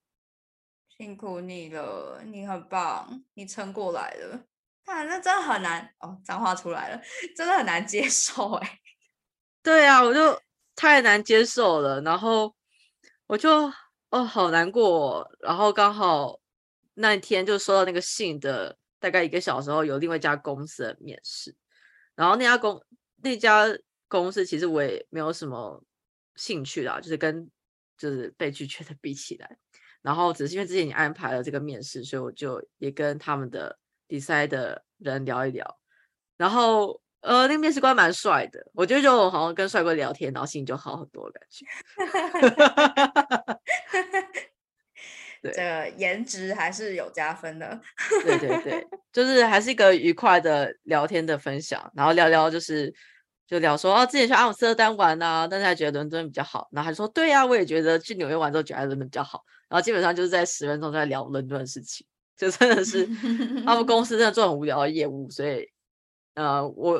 [0.95, 4.39] 辛苦你了，你很棒，你撑过来了。
[4.87, 7.01] 啊那真的很难哦，脏话出来了，
[7.35, 8.79] 真的很难接受哎。
[9.61, 10.41] 对啊，我就
[10.75, 12.55] 太难接受了，然后
[13.27, 13.71] 我就
[14.09, 16.39] 哦好难过，然后刚好
[16.95, 18.77] 那一天就收到那个信的。
[18.99, 21.55] 大概一个小时后，有另外一家公司的面试，
[22.15, 22.83] 然后那家公
[23.17, 23.63] 那家
[24.07, 25.83] 公司其实我也没有什么
[26.35, 27.47] 兴趣啦，就是跟
[27.95, 29.55] 就是被拒绝的 比起来，
[30.01, 33.77] 然后只是因为之前你安排了这个面试，所以我就也跟他们的
[34.07, 35.79] decide 的人聊一聊，
[36.37, 41.65] 然后呃，那个面试官蛮帅的，我觉得就好像跟帅哥聊天，然后心情就好很多感觉。
[45.53, 47.79] 这个颜值还是有加分的，
[48.23, 52.93] 对对对，就是还是一个愉快的聊天的分享，然后聊聊就是
[53.45, 62.05] 就聊说哦，之前去阿姆斯特丹玩呐，但是还觉得伦敦比较好，然后他说对呀，我也觉得去纽约玩之后觉得伦敦比较好，然后基本上就是在十分钟在聊伦敦的事情，
[62.37, 63.05] 就真的是
[63.65, 65.67] 他们公司真的做很无聊的业务，所以
[66.35, 66.95] 呃我，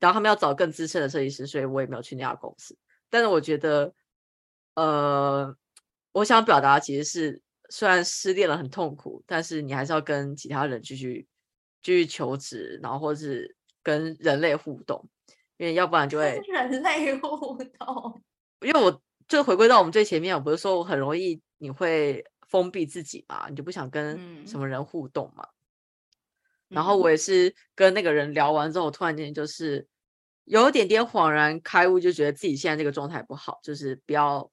[0.00, 2.76] 然后他们要找更资深的设计师，所以我也没有去那家公司。
[3.08, 3.94] 但是我觉得，
[4.74, 5.56] 呃，
[6.12, 11.26] 我想表达其实是，虽然失恋了很痛苦，但是你还是要跟其他人继续
[11.80, 15.08] 继续求职，然后或是跟人类互动，
[15.56, 18.20] 因为要不然就会 人类互动。
[18.60, 22.24] 因为我就回归到我们最前面，我不是说我很容易你会
[22.54, 25.44] 封闭自己嘛，你就不想跟什么人互动嘛。
[26.68, 29.88] 然后我也是跟那个人聊完之后，突然间就是
[30.44, 34.48] 有一点点恍然开悟，就觉得自己现在这个状态不好，就是不要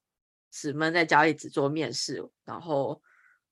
[0.50, 3.00] 只闷在家里只做面试，然后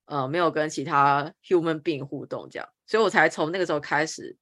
[0.07, 4.37] 呃没有跟其他 human being 互动这样，所以我才从那个时候开始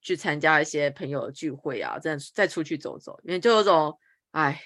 [0.00, 3.96] 去参加一些朋友的聚会啊，再再出去走走，因为就有种
[4.32, 4.60] 哎。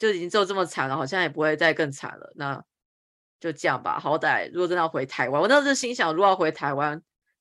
[0.00, 2.32] 就已经做这么惨了，好像也不会再更惨了。
[2.36, 2.64] 那
[3.40, 7.00] 就这样吧，好歹如果真的要回台湾，我当时心想，如果要回台湾，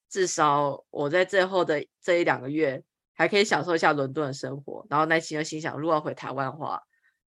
[0.10, 2.84] 至少我在最后的这一两个月
[3.14, 4.86] 还可以享受一下伦敦的生活。
[4.90, 6.82] 然后那期就心想，如果要回台湾的话，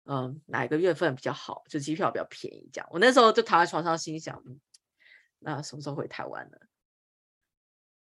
[0.06, 1.64] 嗯，哪一个月份比较好？
[1.68, 2.88] 就机票比较便宜，这样。
[2.92, 4.42] 我那时候就躺在床上心想，
[5.40, 6.58] 那什么时候回台湾呢？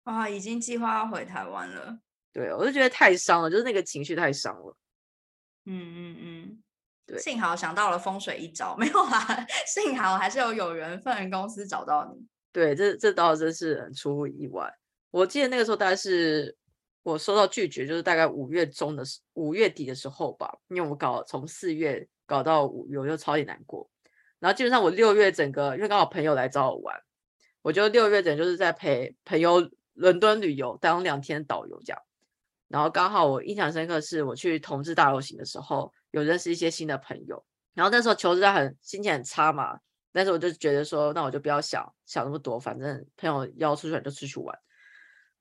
[0.04, 2.00] 啊，已经计划要回台湾了。
[2.32, 4.78] 对，我就觉得太伤了，就是那个情绪太伤了。
[5.66, 6.64] 嗯嗯嗯。
[7.20, 9.46] 幸好想到了风水一招， 没有啦。
[9.68, 12.26] 幸好还是有有缘分公司找到你。
[12.52, 14.74] 对，这这倒真是很出乎意外。
[15.12, 16.56] 我记得那个时候大概是
[17.04, 19.04] 我收到拒绝，就是大概五月中的
[19.34, 20.52] 五月底的时候吧。
[20.70, 23.88] 因为我搞从四月搞到五月，我就超级难过。
[24.40, 27.00] 然后基本上我六月整个，因为刚好朋友来找我玩，
[27.62, 32.02] 我就六月整就是在陪朋友伦敦旅游，当两天导游这样。
[32.68, 35.94] 然后刚好我印象深刻是我去同志大游行的时候。
[36.16, 39.78] 有认识一些新的朋友，然后那时候求职很心情很差嘛，
[40.14, 44.58] 但是我就觉得说，那我就不要想想那么多，反正朋友邀出去玩就出去玩。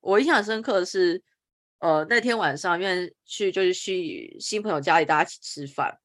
[0.01, 1.23] 我印象深刻的是，
[1.79, 5.97] 呃，那天晚上因为去就是去新朋友家里大家一起吃饭，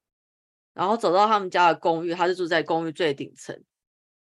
[0.73, 3.61] 然后走到他们家的公寓，他是住在公寓最顶层。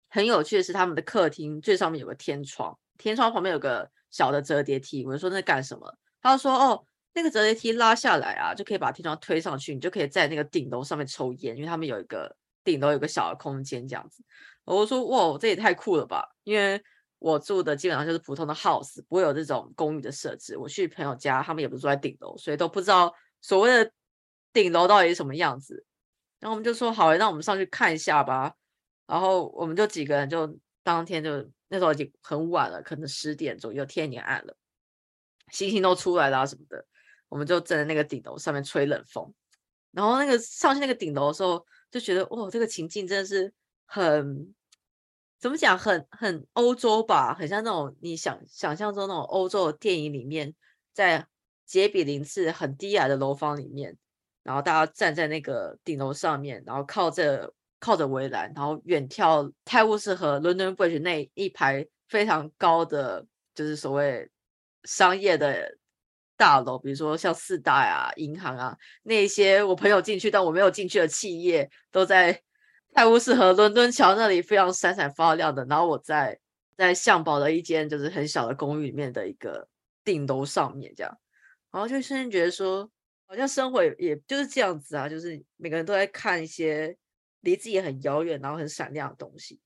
[0.07, 5.05] 很有趣的是，他们的客厅最上面有个天窗，天窗旁边有个小的折叠梯。
[5.05, 5.93] 我就说那干什么？
[6.21, 6.87] 他就说哦。
[7.13, 14.23] 那个折叠梯拉下来啊，就可以把天窗推上去，你就可以在那个顶楼上面抽烟，因为他们有一个顶楼有个小的空间这样子。
[14.63, 16.23] 我说哇，这也太酷了吧！
[16.43, 16.81] 因为
[17.19, 20.57] 我住的基本上就是普通的 house，不会有这种公寓的设置。
[20.57, 23.91] 我去朋友家，他们也不是住在顶楼，所以都不知道所谓的
[24.53, 25.85] 顶楼到底是什么样子。
[26.39, 28.53] 然后我们就说好，那我们上去看一下吧。
[29.05, 34.55] 然后我们就几个人就当天就那时候已经很晚了，可能十点左右，天已经暗了，
[35.51, 36.85] 星星都出来了什么的。
[37.31, 39.33] 我们就站在那个顶楼上面吹冷风，
[39.91, 43.53] 然后那个上去那个顶楼的时候，就觉得哇，这个情境真的是
[43.85, 44.53] 很
[45.39, 50.53] 怎么讲，很很欧洲吧，很像那种你想想象中那种欧洲的电影里面，
[50.91, 51.25] 在
[51.65, 53.97] 杰比林次很低矮的楼房里面，
[54.43, 63.25] 然后大家站在那个顶楼上面，然后靠着靠着围栏，然后远眺泰晤士河伦敦 Bridge 那一排非常高的，
[63.55, 64.29] 就是所谓
[64.83, 65.77] 商业的。
[66.41, 72.33] 大楼，比如说像四大啊、银行啊，那些我朋友进去但我没有进去的企业，都在
[72.95, 75.63] 泰晤士河伦敦桥那里非常闪闪发亮的。
[75.65, 76.39] 然后我在
[76.75, 79.67] 在象堡的一间就是很小的公寓里面的一个
[80.03, 81.15] 顶楼上面，这样，
[81.69, 82.89] 然后就瞬间觉得说，
[83.27, 86.97] 好像生活也就是这样子啊，就是每个人都在看一些
[87.41, 89.59] 离自己很遥远然后很闪亮的东西。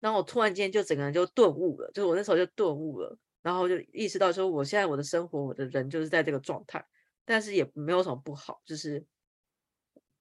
[0.00, 3.18] 然后我突然间就整个人就顿悟了，就是我那时候就顿悟了。
[3.42, 6.84] 然后就意识到说，我现在我的生活，我的人就是在这个状态，
[7.24, 9.04] 但是也没有什么不好，就是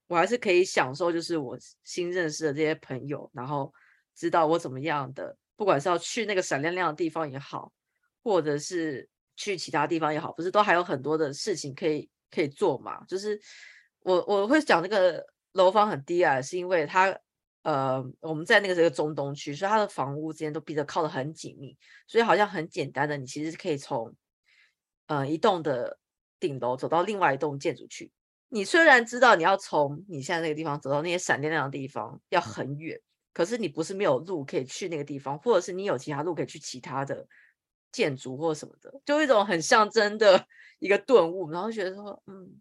[0.08, 3.74] 我还是可以享受，就是我新认识的这些朋友，然后
[4.16, 7.74] 知道我怎么样的，不管是要去那个闪亮亮的地方也好，
[8.24, 13.04] 或者是去其他地方也好，不是都还有很多的事情可以可以做嘛？
[13.06, 13.40] 就是
[14.02, 17.20] 我我会讲那个楼房很低矮，是因为它。
[17.64, 24.16] 呃，我们在那个这个中东区，所以它的房屋之间都逼得靠得很紧密，所以好像很简单的，你其实可以从
[25.08, 26.00] 呃一栋的
[26.40, 28.12] 顶楼走到另外一栋建筑去。
[28.48, 33.00] 你虽然知道你要从你现在那个地方走到那些闪电亮的地方要很远，
[33.34, 37.28] 可是你不是没有路可以去那个地方，或者是你有其他路可以去其他的
[37.92, 40.48] 建筑或什么的，就一种很象征的
[40.80, 42.60] 一个顿悟，然后觉得说，嗯，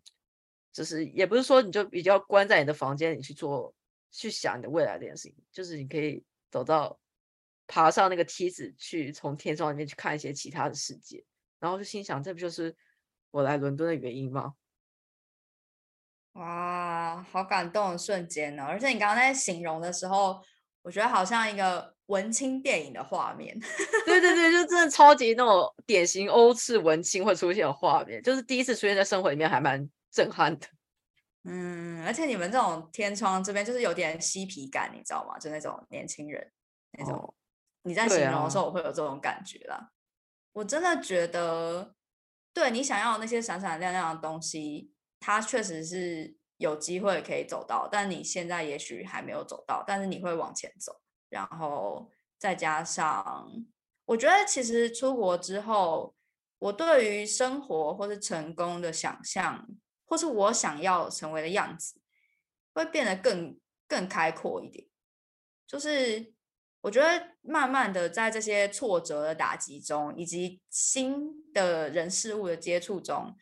[0.73, 3.73] 就是也不是说你就比较关在你的房间里去做。
[4.11, 6.99] 去想你的未来这件事情，就是你可以走到
[7.67, 11.25] 爬上那个梯子，去从天窗里面去看一些其他的世界，
[11.59, 12.75] 然后就心想，这不就是
[13.31, 14.55] 我来伦敦的原因吗？
[16.33, 18.65] 哇，好感动的瞬间呢！
[18.65, 20.41] 而且你刚刚在形容的时候，
[20.83, 23.55] 我我觉得好像一个文青电影的画面。
[24.07, 30.67] 对对对，就真的超级那种典型欧式文青会出现的画面，就是第一次出现在生活里面，还蛮震撼的。
[31.51, 35.39] 嗯，而且你们这种天窗这边就是有点嬉皮感，你知道吗？
[35.39, 36.53] 就那种年轻人
[36.99, 37.35] 那种，
[37.85, 39.91] 你在形容的时候，我会有这种感觉啦。
[40.53, 41.95] 我真的觉得，
[42.53, 51.01] 对你想要那些闪闪亮亮的东西，它确实是有机会可以走到，但你现在也许还没有走到，但是你会往前走。
[51.31, 53.51] 然后再加上，
[54.05, 56.15] 我觉得其实出国之后，
[56.59, 59.67] 我对于生活或是成功的想象。
[60.09, 62.01] 或是我想要成为的样子，
[62.73, 64.89] 会变得更更开阔一点。
[65.67, 66.33] 就是
[66.81, 73.37] 我觉得慢慢的在这些挫折的打击中，以及新的人事物的接触中，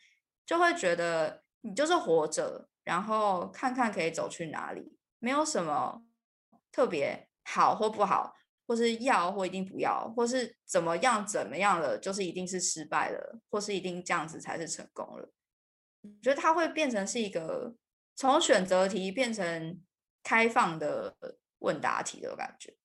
[0.45, 6.03] 就会觉得你就是活着，然后看看可以走去哪里，没有什么
[6.71, 8.35] 特别好或不好，
[8.67, 15.31] 或是要或一定不要，或是怎么样怎么样了，就是一定是失败了，或是一定这样子才是成功了。
[16.17, 17.75] 我觉得它会变成是一个
[18.15, 19.81] 从选择题变成
[20.23, 21.15] 开放的
[21.59, 22.75] 问答题的感觉。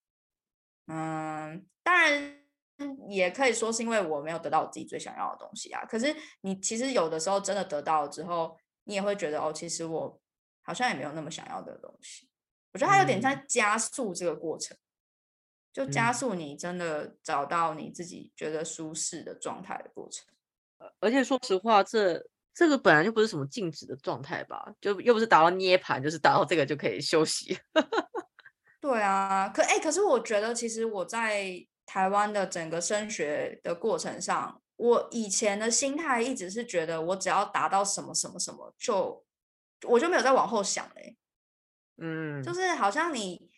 [0.87, 2.45] 嗯，当然
[3.09, 5.85] 也可以说是因为我没有得到我自己最想要的东西啊。
[5.85, 10.20] 可是你其实有的时候真的得到了之后，你也会觉得哦，其实我
[10.62, 12.29] 好像也没有那么想要的东西。
[12.73, 14.77] 我觉得它有点在加速这个过程，
[15.73, 20.27] 就加速你真的找到你自己觉得舒适的状态的过程。
[21.01, 22.29] 而且说实话，这。
[22.55, 27.59] 这个本来就不是什么静止的状态吧，就又不是达到涅盘，就是达到这个就可以休息。
[28.81, 39.25] 对啊，可哎，可是我觉得其实我在台湾的整个升学的过程上，我以前的心态一直是觉得我只要达到什么什么什么，就
[39.87, 41.17] 我就没有再往后想嘞。
[41.99, 43.49] 嗯，就是好像你，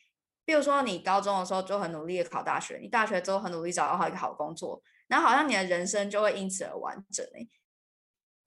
[0.45, 7.49] 比如说你高中的时候就很努力的考大学，你大学之后很努力找到好一个好工作，然后好像你的人生就会因此而完整嘞。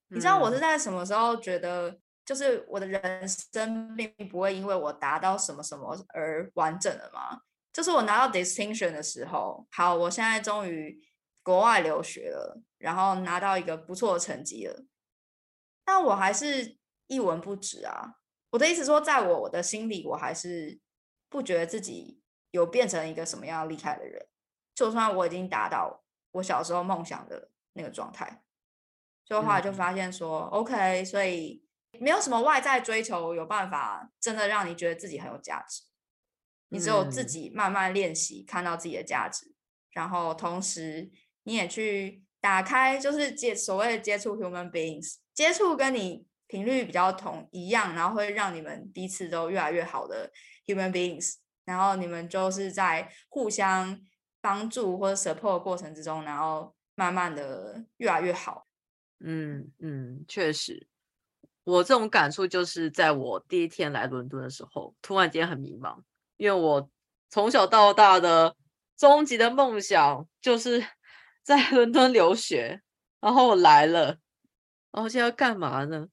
[0.10, 7.42] 你知道我是在什么时候觉得，就是我的人生并不会因为我达到什么什么而完整了吗？
[7.74, 11.00] 就是我拿到 distinction 的时候，好，我现在终于
[11.44, 14.84] 国外留学了，然后拿到一个不错的成绩了，
[15.86, 16.78] 但我还是
[17.08, 18.16] 一文不值啊！
[18.50, 20.80] 我的意思说，在我的心里，我还是
[21.30, 24.28] 不觉得自己有变成一个什么样厉害的人，
[24.74, 28.42] 就算我已经达到我小时候梦想的那个状态。
[29.28, 31.62] 最后来就发现说，OK，所以
[32.00, 35.84] 没有什么外在追求有办法真的让你觉得自己很有价值。
[36.70, 39.54] 你只有自己慢慢练习，看到自己的价值，
[39.92, 41.12] 然后同时
[41.44, 50.32] 你也去打开，就是接所谓的接触 human beings，接触跟你频率比较同一样，然后会让你们彼此都越来越好的
[50.66, 54.00] human beings，然后你们就是在互相
[54.40, 58.67] 帮助或者 support 过程之中，然后慢慢的越来越好。
[59.20, 60.88] 嗯嗯，确实，
[61.64, 66.00] 我这种感触就是在我第一天来伦敦的时候，突然间很迷茫，
[66.38, 66.90] 因为我
[67.30, 68.56] 从小到大的
[68.96, 70.84] 终极的梦想就是
[71.44, 72.82] 在伦敦留学，
[73.20, 74.18] 然后我来了，
[74.92, 76.08] 然后现在要干嘛呢？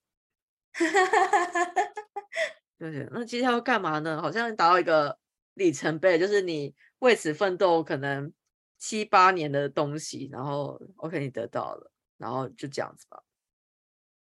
[2.78, 4.20] 对，那接下来要干嘛呢？
[4.20, 5.16] 好像达到一个
[5.54, 8.32] 里程碑，就是你为此奋斗可能
[8.78, 11.90] 七八年的东西，然后 OK，你得到了。
[12.16, 13.22] 然后就这样子吧，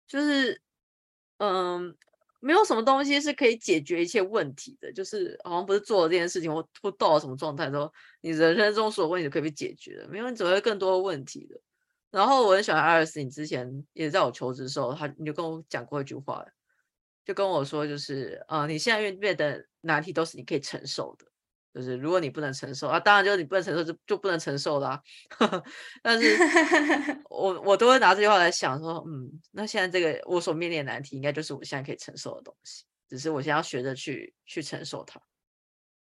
[0.06, 0.60] 就是，
[1.38, 1.96] 嗯，
[2.40, 11.60] 没有什么东西是可以解决一切问题的，就是好像不是做了这件事情或或到了什么状态之后，你人生中所有问题都可以被解决的，没有你只会更多的问题的。
[12.10, 16.44] 然后我很喜欢艾尔斯，你之前也在我求职的时候，他你就跟我讲过一句话，
[17.24, 21.26] 就跟我说，就是，呃，你现在面对的难题都是你可以承受的。
[21.72, 25.00] 就是如果你不能承受啊，当然就是你不能承受就就不能承受啦。
[26.02, 26.36] 但是，
[27.30, 35.20] 我我都会拿这句话来想说，嗯，那现在这个我所面临的难题，应该就是我现在可以承受的东西，只是我现在要学着去去承受它。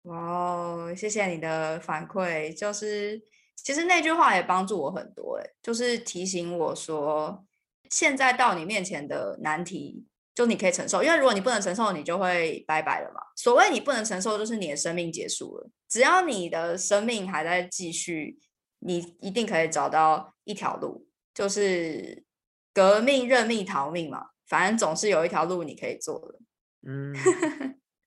[0.02, 3.22] 哇，谢谢你的反馈，就是
[3.56, 7.42] 其实那句话也帮助我很多，哎，就是提醒我说，
[7.88, 10.04] 现在到你面前的难题。
[10.34, 13.20] 就你可以承受，因为如果你不能承受，你就会拜拜了嘛。
[13.36, 15.70] 所谓你不能承受，就是你的生命结束了。
[15.88, 18.38] 只要你的生命还在继续，
[18.80, 22.24] 你一定可以找到一条路，就是
[22.72, 24.30] 革命、认命、逃命嘛。
[24.48, 26.38] 反正总是有一条路你可以做的。
[26.86, 27.14] 嗯，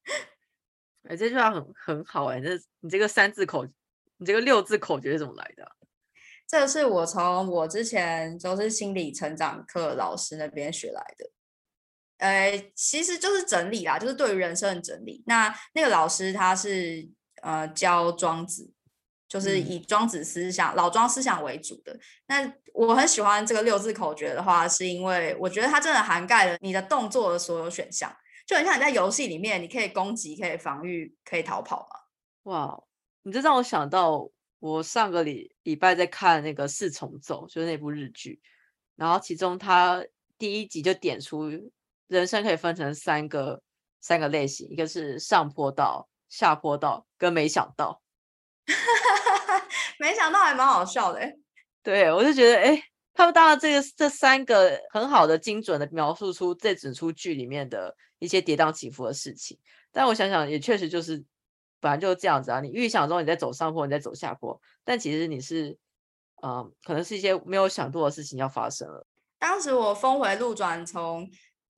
[1.10, 2.42] 哎，这句话很很好哎。
[2.42, 3.66] 这你这个三字口，
[4.18, 5.66] 你这个六字口诀是怎么来的？
[6.46, 11.30] 这是我从我之前就是心理成长课老师那边学来的。
[12.18, 15.24] 呃，其实就是整理啦，就是对于人生的整理。
[15.28, 17.08] 那那个老师他是
[17.42, 18.72] 呃教庄子，
[19.28, 22.00] 就是以庄子思想、老庄思想为主的。
[22.28, 28.16] 那我很喜欢这个六字口诀的话，是因为我觉得它真的涵盖了你的动作的所有选项，
[28.46, 32.00] 就很像你在游戏里面，你可以攻击、可以防御、可以逃跑嘛。
[32.52, 32.84] 哇，
[33.24, 34.30] 你这让我想到
[34.60, 38.40] 我上个礼礼拜在看那个四重奏，就是那部日剧，
[38.96, 40.04] 然后其中他
[40.38, 41.50] 第一集就点出
[42.08, 43.62] 人生可以分成三个
[44.00, 48.02] 三个类型，一个是上坡道、下坡道跟没想到。
[50.00, 51.36] 没想到还蛮好笑的、欸，
[51.82, 59.58] 对我就觉得，哎，他们当然这个这三个很好的、精准的描述出这整出剧里面的一些跌宕起伏的事情。
[59.92, 61.24] 但我想想，也确实就是
[61.80, 62.60] 本来就是这样子啊。
[62.60, 65.76] 你预想中你在走上坡，你在走下坡，但其实你是，
[66.44, 69.08] 嗯，可能是一些没有想过的事情要发生了。
[69.40, 71.28] 当时我峰回路转从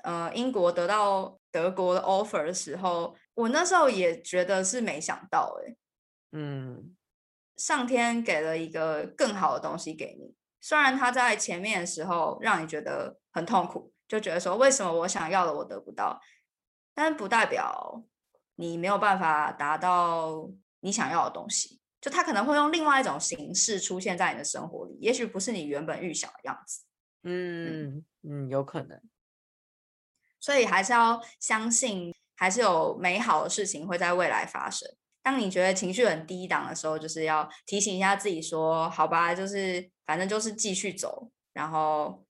[0.03, 5.77] 呃英国得到德国的 offer 的时候，我那时候也觉得是没想到、欸，
[6.31, 6.95] 嗯
[7.57, 16.21] 上天给了一个更好的东西给你，虽然他在前面的时候让你觉得很痛苦，就觉得说为什么我想要的我得不到，
[16.93, 18.03] 但不代表
[18.55, 20.49] 你没有办法达到
[20.79, 21.79] 你想要的东西。
[22.01, 26.85] 就他可能会用另外一种形式出现在你的生活里，也许不是你原本预想的样子。
[27.23, 28.97] 嗯嗯，有可能。
[30.39, 34.89] 所以还是要相信，还是有美好的事情会在未来发生。
[35.21, 42.25] 当你觉得情绪很低档的时候，就是要提醒一下自己说：“好吧，就是反正就是继续走，然后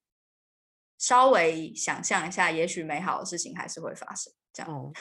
[0.97, 4.91] 稍微想象一下，也许美好的事情还是会发生。”这样，哦，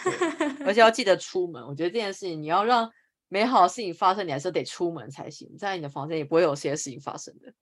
[0.67, 1.67] 而且要记得出门。
[1.67, 2.89] 我觉得这件事情，你要让
[3.29, 5.49] 美好的事情发生，你还是得出门才行。
[5.59, 7.53] 在你的房间也不会有这些事情发生的。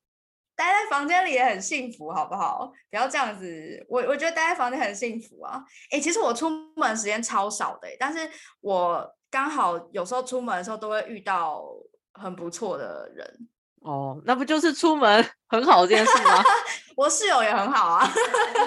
[0.57, 2.73] 待在房间里也很幸福，好不好？
[2.91, 3.87] 不要这样子。
[3.89, 5.63] 我我觉得待在房间很幸福啊。
[5.93, 8.29] 诶，其实我出门时间超少的，但是
[8.61, 11.63] 我刚好有时候出门的时候都会遇到
[12.15, 13.49] 很不错的人。
[13.83, 16.43] 哦，那不就是出门很好这件事吗？
[16.97, 18.11] 我室友也很好啊，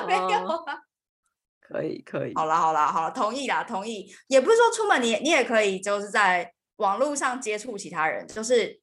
[0.07, 0.77] 没有哦啊。
[1.59, 2.33] 可以可以。
[2.35, 4.09] 好啦好啦好啦，同意啦同意。
[4.27, 8.78] 也不是说出门你你也可以就是在网络上接触其他人，就是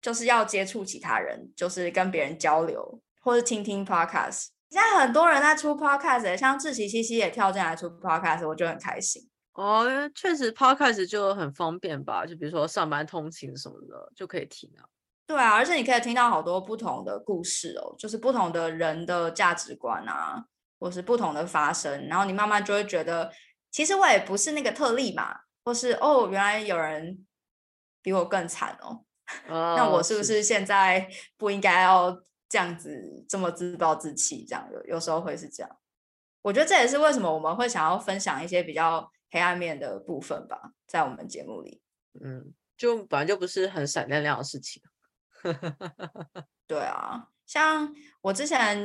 [0.00, 4.48] 就是要接触其他人，就是跟别人交流，或是听听 podcast。
[4.70, 9.28] 现在很多人在出 podcast，欸像志奇七七也跳进来出 podcast，我就很开心。
[9.54, 14.84] 哦，确实 podcast 就很方便吧，就比如说上班通勤什么的就可以听啊。
[15.26, 20.44] 对啊，而且你可以听到好多不同的故事哦，就是不同的人的价值观啊，
[20.78, 23.32] 或是不同的发生，然后你慢慢就会觉得，
[23.70, 25.34] 其实我也不是那个特例嘛，
[25.64, 27.26] 或是哦，原来有人
[28.00, 29.04] 比我更惨哦，
[29.48, 34.44] 那我哦是不是现在不应该要这样子这么自暴自弃？
[34.44, 35.78] 这样有有时候会是这样。
[36.42, 41.82] 我觉得这也是为什么我们会想要分享一些比较黑暗面的部分吧，在我们节目里。
[42.24, 44.82] 嗯，就本来就不是很闪亮亮的事情。
[46.66, 48.78] 对啊，像我之前，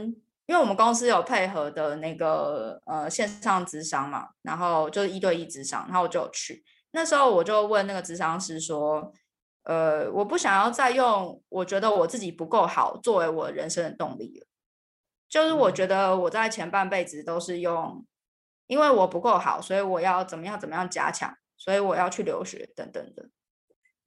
[0.45, 6.63] 因为我们公司有配合的那个呃线上咨商嘛，然后就是一对一咨商，然后我就有去。
[6.91, 9.11] 那时候我就问那个咨商师说，
[9.63, 14.47] 呃，我不想要再用我觉得我自己不够好作为我人生的动力了。
[15.29, 18.05] 就是我嗯觉得我在前半辈子都是用，
[18.67, 23.29] 因为我不够好，所以我要怎么样怎么样加强，所以我要去留学等等的。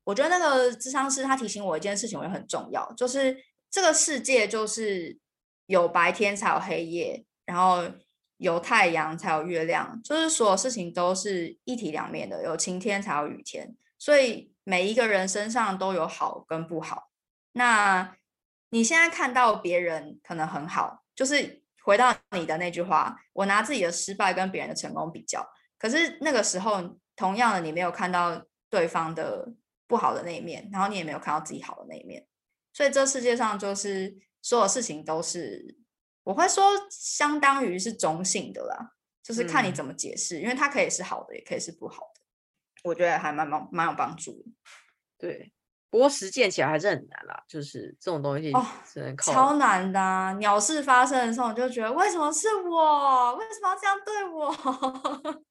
[0.04, 3.36] 我觉得那个智商师他提醒我一件事情，我觉得很重要，就是
[3.70, 5.18] 这个世界就是
[5.66, 7.82] 有白天才有黑夜，然后
[8.36, 17.12] 有太阳才有月亮，就是所有事情都是一体两面的，有晴天才有雨天，所以每一个人身上都有好跟不好。
[17.52, 18.16] 那
[18.70, 25.48] 你现在看到别人可能很好，就是回到你的那句话，我拿自己的失败跟别人的成功比较，
[25.78, 29.54] 可是那个时候，同样的你没有看到对方的
[29.86, 32.26] 不好的那一面，然后你也没有看到自己好的那一面，
[32.72, 35.78] 所以这世界上就是所有事情都是，
[36.24, 39.74] 我会说相当于是中性的啦，就是看你嗯。
[39.74, 42.15] 怎么解释，因为它可以是好的，也可以是不好的，
[42.86, 44.44] 我觉得还蛮蛮蛮有帮助的。
[45.18, 45.52] 对，
[45.90, 53.34] 不过实践起来还是很难啦，就是这种东西哦只能靠超难的、啊，鸟事发生的时候，你就觉得为什么是我？
[53.36, 55.44] 为什么要这样对我？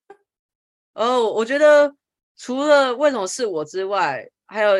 [0.96, 1.94] 哦，我觉得
[2.38, 4.78] 除了为什么是我之外，还有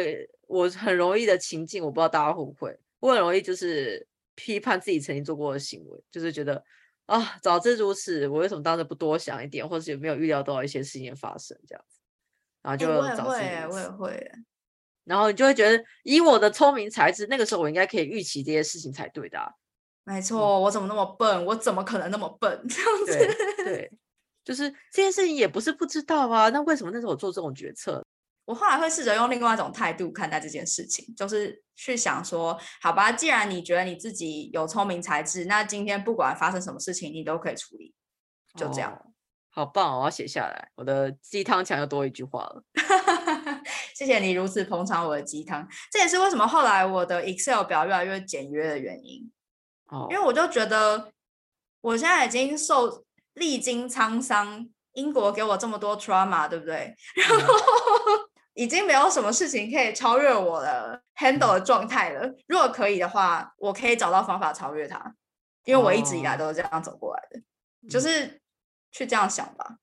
[0.48, 6.64] 我很容易的情境，我不知道大家会不会，我很容易就是批判自己曾经做过的行为，就是觉得
[7.08, 11.95] 啊，早知如此，我为什么当时不多想一点，或者有没有预料到一些事情发生，这样子，
[12.66, 14.32] 然后就欸我也会欸，我也，会欸。
[15.04, 19.48] 然后你就会觉得，以我的聪明才智，那个时候我应该可以预期这些事情才对的啊、
[20.04, 21.46] 没错，我怎么那么笨？
[21.46, 22.60] 我怎么可能那么笨？
[22.68, 23.92] 这样对子，对，
[24.44, 28.04] 就是这件事情也不是不知道啊，那为什么那时候我做这种决策？
[28.46, 37.94] 我后来会试着用另外一种态度看待这件事情，就是去想说，好吧，既然你觉得你自己有聪明才智，那今天不管发生什么事情，你都可以处理，
[38.58, 38.92] 就这样。
[38.92, 39.12] 哦
[39.56, 40.70] 好棒、哦，我要写下来。
[40.76, 42.62] 我的鸡汤墙又多一句话了。
[43.96, 49.32] 谢谢你如此捧场我的鸡汤，这也是为什么后来我的 Excel 表越来越简约的原因。
[49.86, 51.10] 哦因为我就觉得
[51.80, 53.06] 我现在已经受
[53.36, 56.94] 历经沧桑，英国给我这么多 trauma，对不对？
[57.16, 57.54] 然后
[58.56, 62.30] 已经没有什么事情可以超越我的 handle 的状态了。
[62.48, 65.16] 如果可以的话，我可以找到方法超越它，
[65.64, 67.40] 因为我一直以来哦都是这样走过来的，
[67.84, 68.42] 嗯就、是
[68.96, 69.78] 去这样想吧。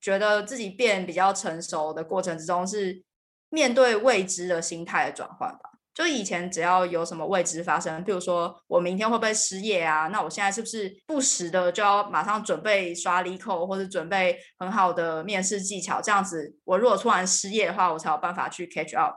[0.00, 3.02] 觉得自己变比较成熟的过程之中，是
[3.48, 5.70] 面对未知的心态的转换吧。
[5.92, 10.06] 就以前只要有什么未知发生，比如说我明天会不会失业啊？
[10.08, 16.00] 那我现在是不是不时的就要马上准备刷力扣，或者准备很好的面试技巧？
[16.00, 19.16] 这样子，我如果突然失业的话，我才有办法去 catch up。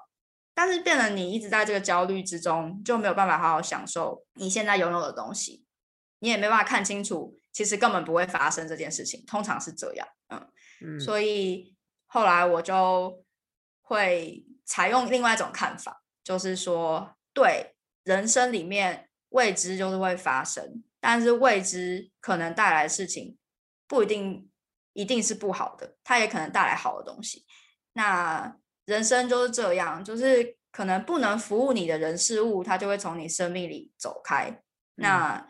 [0.56, 5.64] 但是变得你一直在这个焦虑之中，就没有办法好好享受你现在拥有的东西，
[6.20, 10.52] 你也没办法看清楚，其实根本不会发生这件事情，通常是这样，嗯。
[10.84, 11.76] 嗯，所以
[12.08, 13.24] 后来我就
[13.82, 23.38] 会采用另外一种看法，就是说，对人生里面未知就是会发生，但是未知可能带来的事情
[23.88, 24.50] 不一定
[24.94, 27.46] 一定是不好的，它也可能带来好的东西。
[27.94, 34.64] 那人生就是这样，就是可能不能服务你的人事物，它就会从你生命里走开。
[34.96, 35.48] 那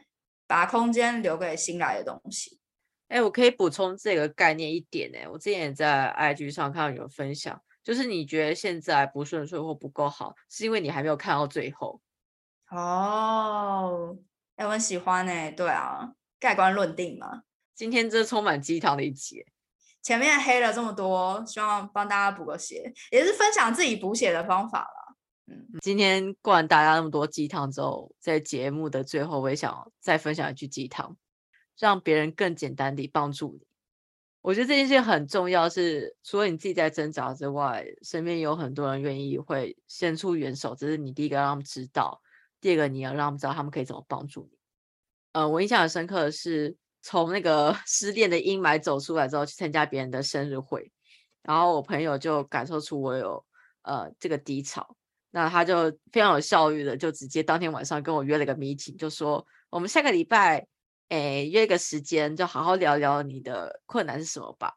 [0.52, 2.60] 把空间留给新来的东西。
[3.07, 12.02] 哎、我可以补充这个概念一点呢、我之前也在 IG 上看到有人分享，就是你觉得现在不顺遂或不够好，是因为你还没有看到最后。
[12.69, 14.18] 哦，
[14.57, 17.44] 哎、我很喜欢哎、对啊，盖棺论定嘛。
[17.73, 19.45] 今天这充满鸡汤的一集欸，
[20.02, 24.82] 前面黑了这么多，希望帮大家补个血，也是分享自己补血的方法
[25.47, 25.68] 嗯。
[25.81, 31.15] 今天灌完大家那么多鸡汤之后，在节目的最后，我也想再分享一句鸡汤，
[31.77, 33.68] 让别人更简单地帮助你。
[34.41, 42.19] 我觉得这件事很重要是，除了你自己在挣扎之外，身边有很多人愿意会伸出援手，这是你第一个让他们知道，
[42.59, 44.57] 第二个你要让他们知道他们可以怎么帮助你。
[45.34, 50.91] 呃，我印象很深刻的是，从那个 失恋的阴霾走出来之后，去参加别人的生日会，
[51.43, 53.45] 然后我朋友就感受出我有
[53.84, 54.97] 呃这个低潮，
[55.32, 60.68] 那他就非常有效率的，就直接当天晚上跟我约了个 meeting，就说我们下个礼拜，
[61.10, 64.74] 诶约一个时间，就好好聊聊你的困难是什么吧。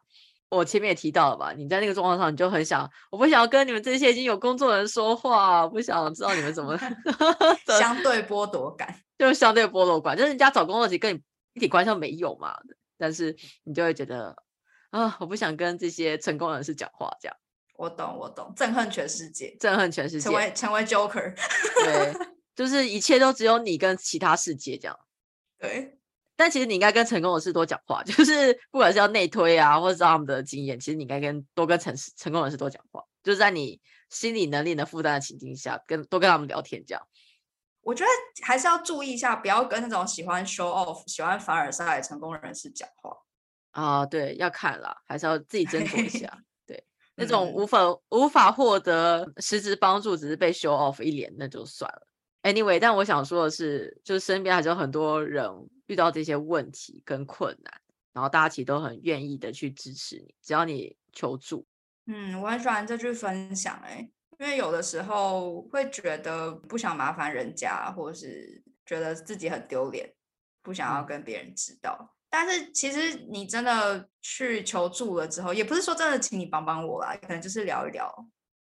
[0.51, 6.77] 我前面也提到了吧，你在那个状况上，你就很想，我不想要跟你们这些已经有工作的人说话，不想知道你们怎么
[7.67, 11.21] 的相对剥夺感，就是相对剥夺感，就是人家找工作其实跟你
[11.55, 12.57] 一点关系都没有嘛，
[12.97, 14.37] 但是你就会觉得
[14.91, 17.37] 啊，我不想跟这些成功人士讲话，这样
[17.77, 21.35] 我懂，我懂，憎恨全世界，憎恨全世界成，为成为 Joker。
[21.85, 22.15] 对，
[22.55, 24.99] 就是一切都只有你跟其他世界这样。
[25.59, 25.99] 对，
[26.37, 37.03] 但其实你应该跟成功人士多讲话， 就是不管是要内推啊，或者是他们的经验，其实你应该跟多跟成成功人士多讲话，就是在你心理能力能负担的情境下，跟多跟他们聊天这样。
[37.81, 38.11] 我觉得
[38.43, 43.15] 还是要注意一下，不要跟那种喜欢 show off、喜欢凡尔赛的成功人士讲话。
[43.73, 46.39] 啊，对，要看啦，还是要自己斟酌一下。
[47.16, 47.78] 对，那种嗯无法
[48.11, 52.07] 无法获得实质帮助，只是被 show off 一脸，那就算了。
[52.43, 55.49] Anyway，但我想说的是，就是身边还是有很多人
[55.86, 57.81] 遇到这些问题跟困难，
[58.12, 61.66] 然后大家其实都很愿意的去支持你，只要你求助。
[62.07, 70.12] 嗯，我很喜欢这句分享、欸，因为有的时候会觉得不想麻烦人家，或是觉得自己很丢脸，
[70.62, 72.15] 不想要嗯跟别人知道。
[72.36, 78.12] 但是其实你真的去求助了之后，也不是说真的请你帮帮我啦，可能就是聊一聊，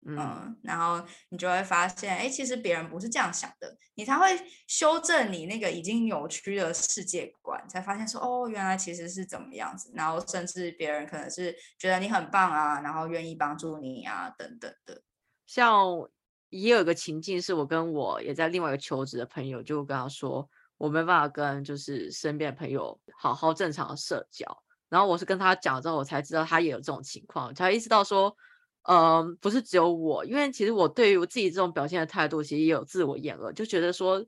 [0.07, 15.03] 嗯，嗯，然后你就会发现，哎，其实别人不是这样想的，你才会修正你那个已经扭曲的世界观，才发现说，哦，原来其实是怎么样子，然后甚至别人可能是觉得你很棒啊，然后愿意帮助你啊，等等的。
[15.45, 16.09] 像
[16.51, 20.49] 也有一个情境，是我跟我也在另外一个求职的朋友，就跟他说，
[20.79, 24.47] 我没办法跟就是身边的朋友好好正常的社交。
[24.89, 28.37] 然后我是跟他讲之后，我才知道他也有这种情况，才意识到说，
[28.83, 34.25] 嗯、不是只有我，因为其实我对于我自己这种表现的态度，其实也有自我厌恶，就觉得说，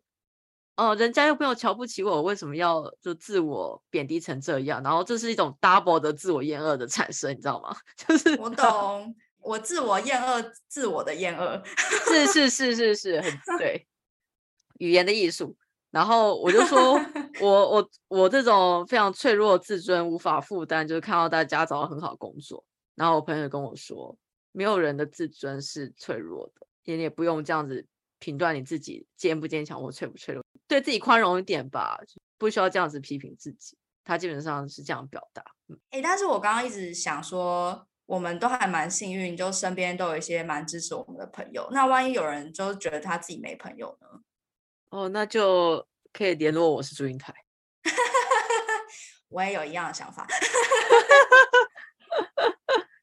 [0.77, 4.83] 哦、人家又没有瞧不起我，我为什么要就自我贬低成这样？
[4.83, 7.77] 然后这是一种 double 的自我厌恶的产生，你知道吗？
[8.09, 11.63] 就是我懂，我自我厌恶自我的厌恶。
[12.07, 13.87] 是是是是是，很对，
[14.79, 15.57] 语言的艺术。
[15.91, 17.01] 然后我就说，
[17.41, 22.63] 我我我这种非常脆弱的自尊无法负担，就是看到大家找到很好工作。
[22.95, 24.17] 然后我朋友跟我说，
[24.53, 27.87] 没有人的自尊是脆弱的，也也不用这样子
[28.19, 31.99] 评断你自己坚不坚强或脆不脆弱，对自己宽容一点吧，
[32.37, 33.77] 不需要这样子批评自己。
[34.05, 35.43] 他基本上是这样表达。
[35.91, 41.69] 哎，但是我刚刚一直想说，我们都还蛮幸运，就身边都有一些蛮支持我们的朋友。
[41.71, 44.07] 那万一有人就觉得他自己没朋友呢？
[44.91, 47.35] 哦，那就可以联络我是祝英台。
[49.29, 50.27] 我也有一样的想法。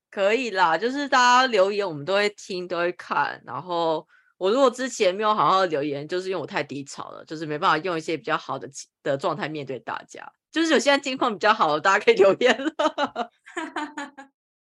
[0.09, 3.41] 可以啦，就是大家留言我们都会听，都会看。
[3.45, 4.07] 然后
[4.37, 8.69] 我如果之前没有好好留言，就是因为我太低潮了，就是没办法用一些比较好的
[9.03, 10.25] 的状态面对大家。
[10.51, 12.73] 就是有现在境况比较好，大家可以留言了。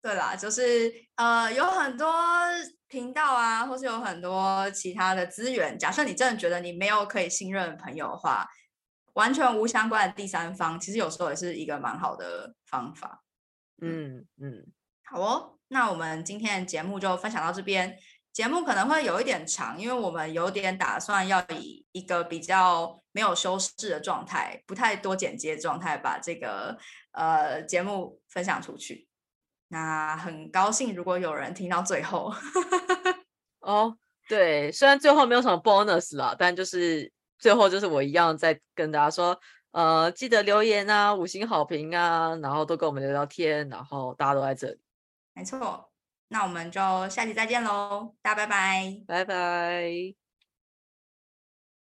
[0.00, 2.14] 对啦，就是呃，有很多
[2.92, 5.78] 频道啊，或是有很多其他的资源。
[5.78, 8.46] 假设你真的觉得你没有可以信任的朋友的话，
[9.14, 13.24] 完全无相关的第三方，其实有时候也是一个蛮好的方法。
[13.80, 14.66] 嗯嗯。
[15.04, 17.96] 好哦，那我们今天的节目就分享到这边。
[18.30, 26.78] 节目可能会有一点长，因为我们有点打算要以一个比较没有修饰的状态，不太多剪接状态，把这个
[27.12, 29.08] 呃节目分享出去。
[29.72, 32.30] 那很高兴，如果有人听到最后。
[33.60, 33.96] 哦，
[34.28, 39.40] 对，虽然最后没有什么 bonus 啦，但就是最后就是我一样在跟大家说，
[39.70, 44.78] 呃，记得留言啊，五星好评啊，然后都跟我们聊聊天，然后大家都在这里。
[45.32, 45.90] 没错，
[46.28, 50.21] 那我们就下期再见喽，大家拜拜，拜拜。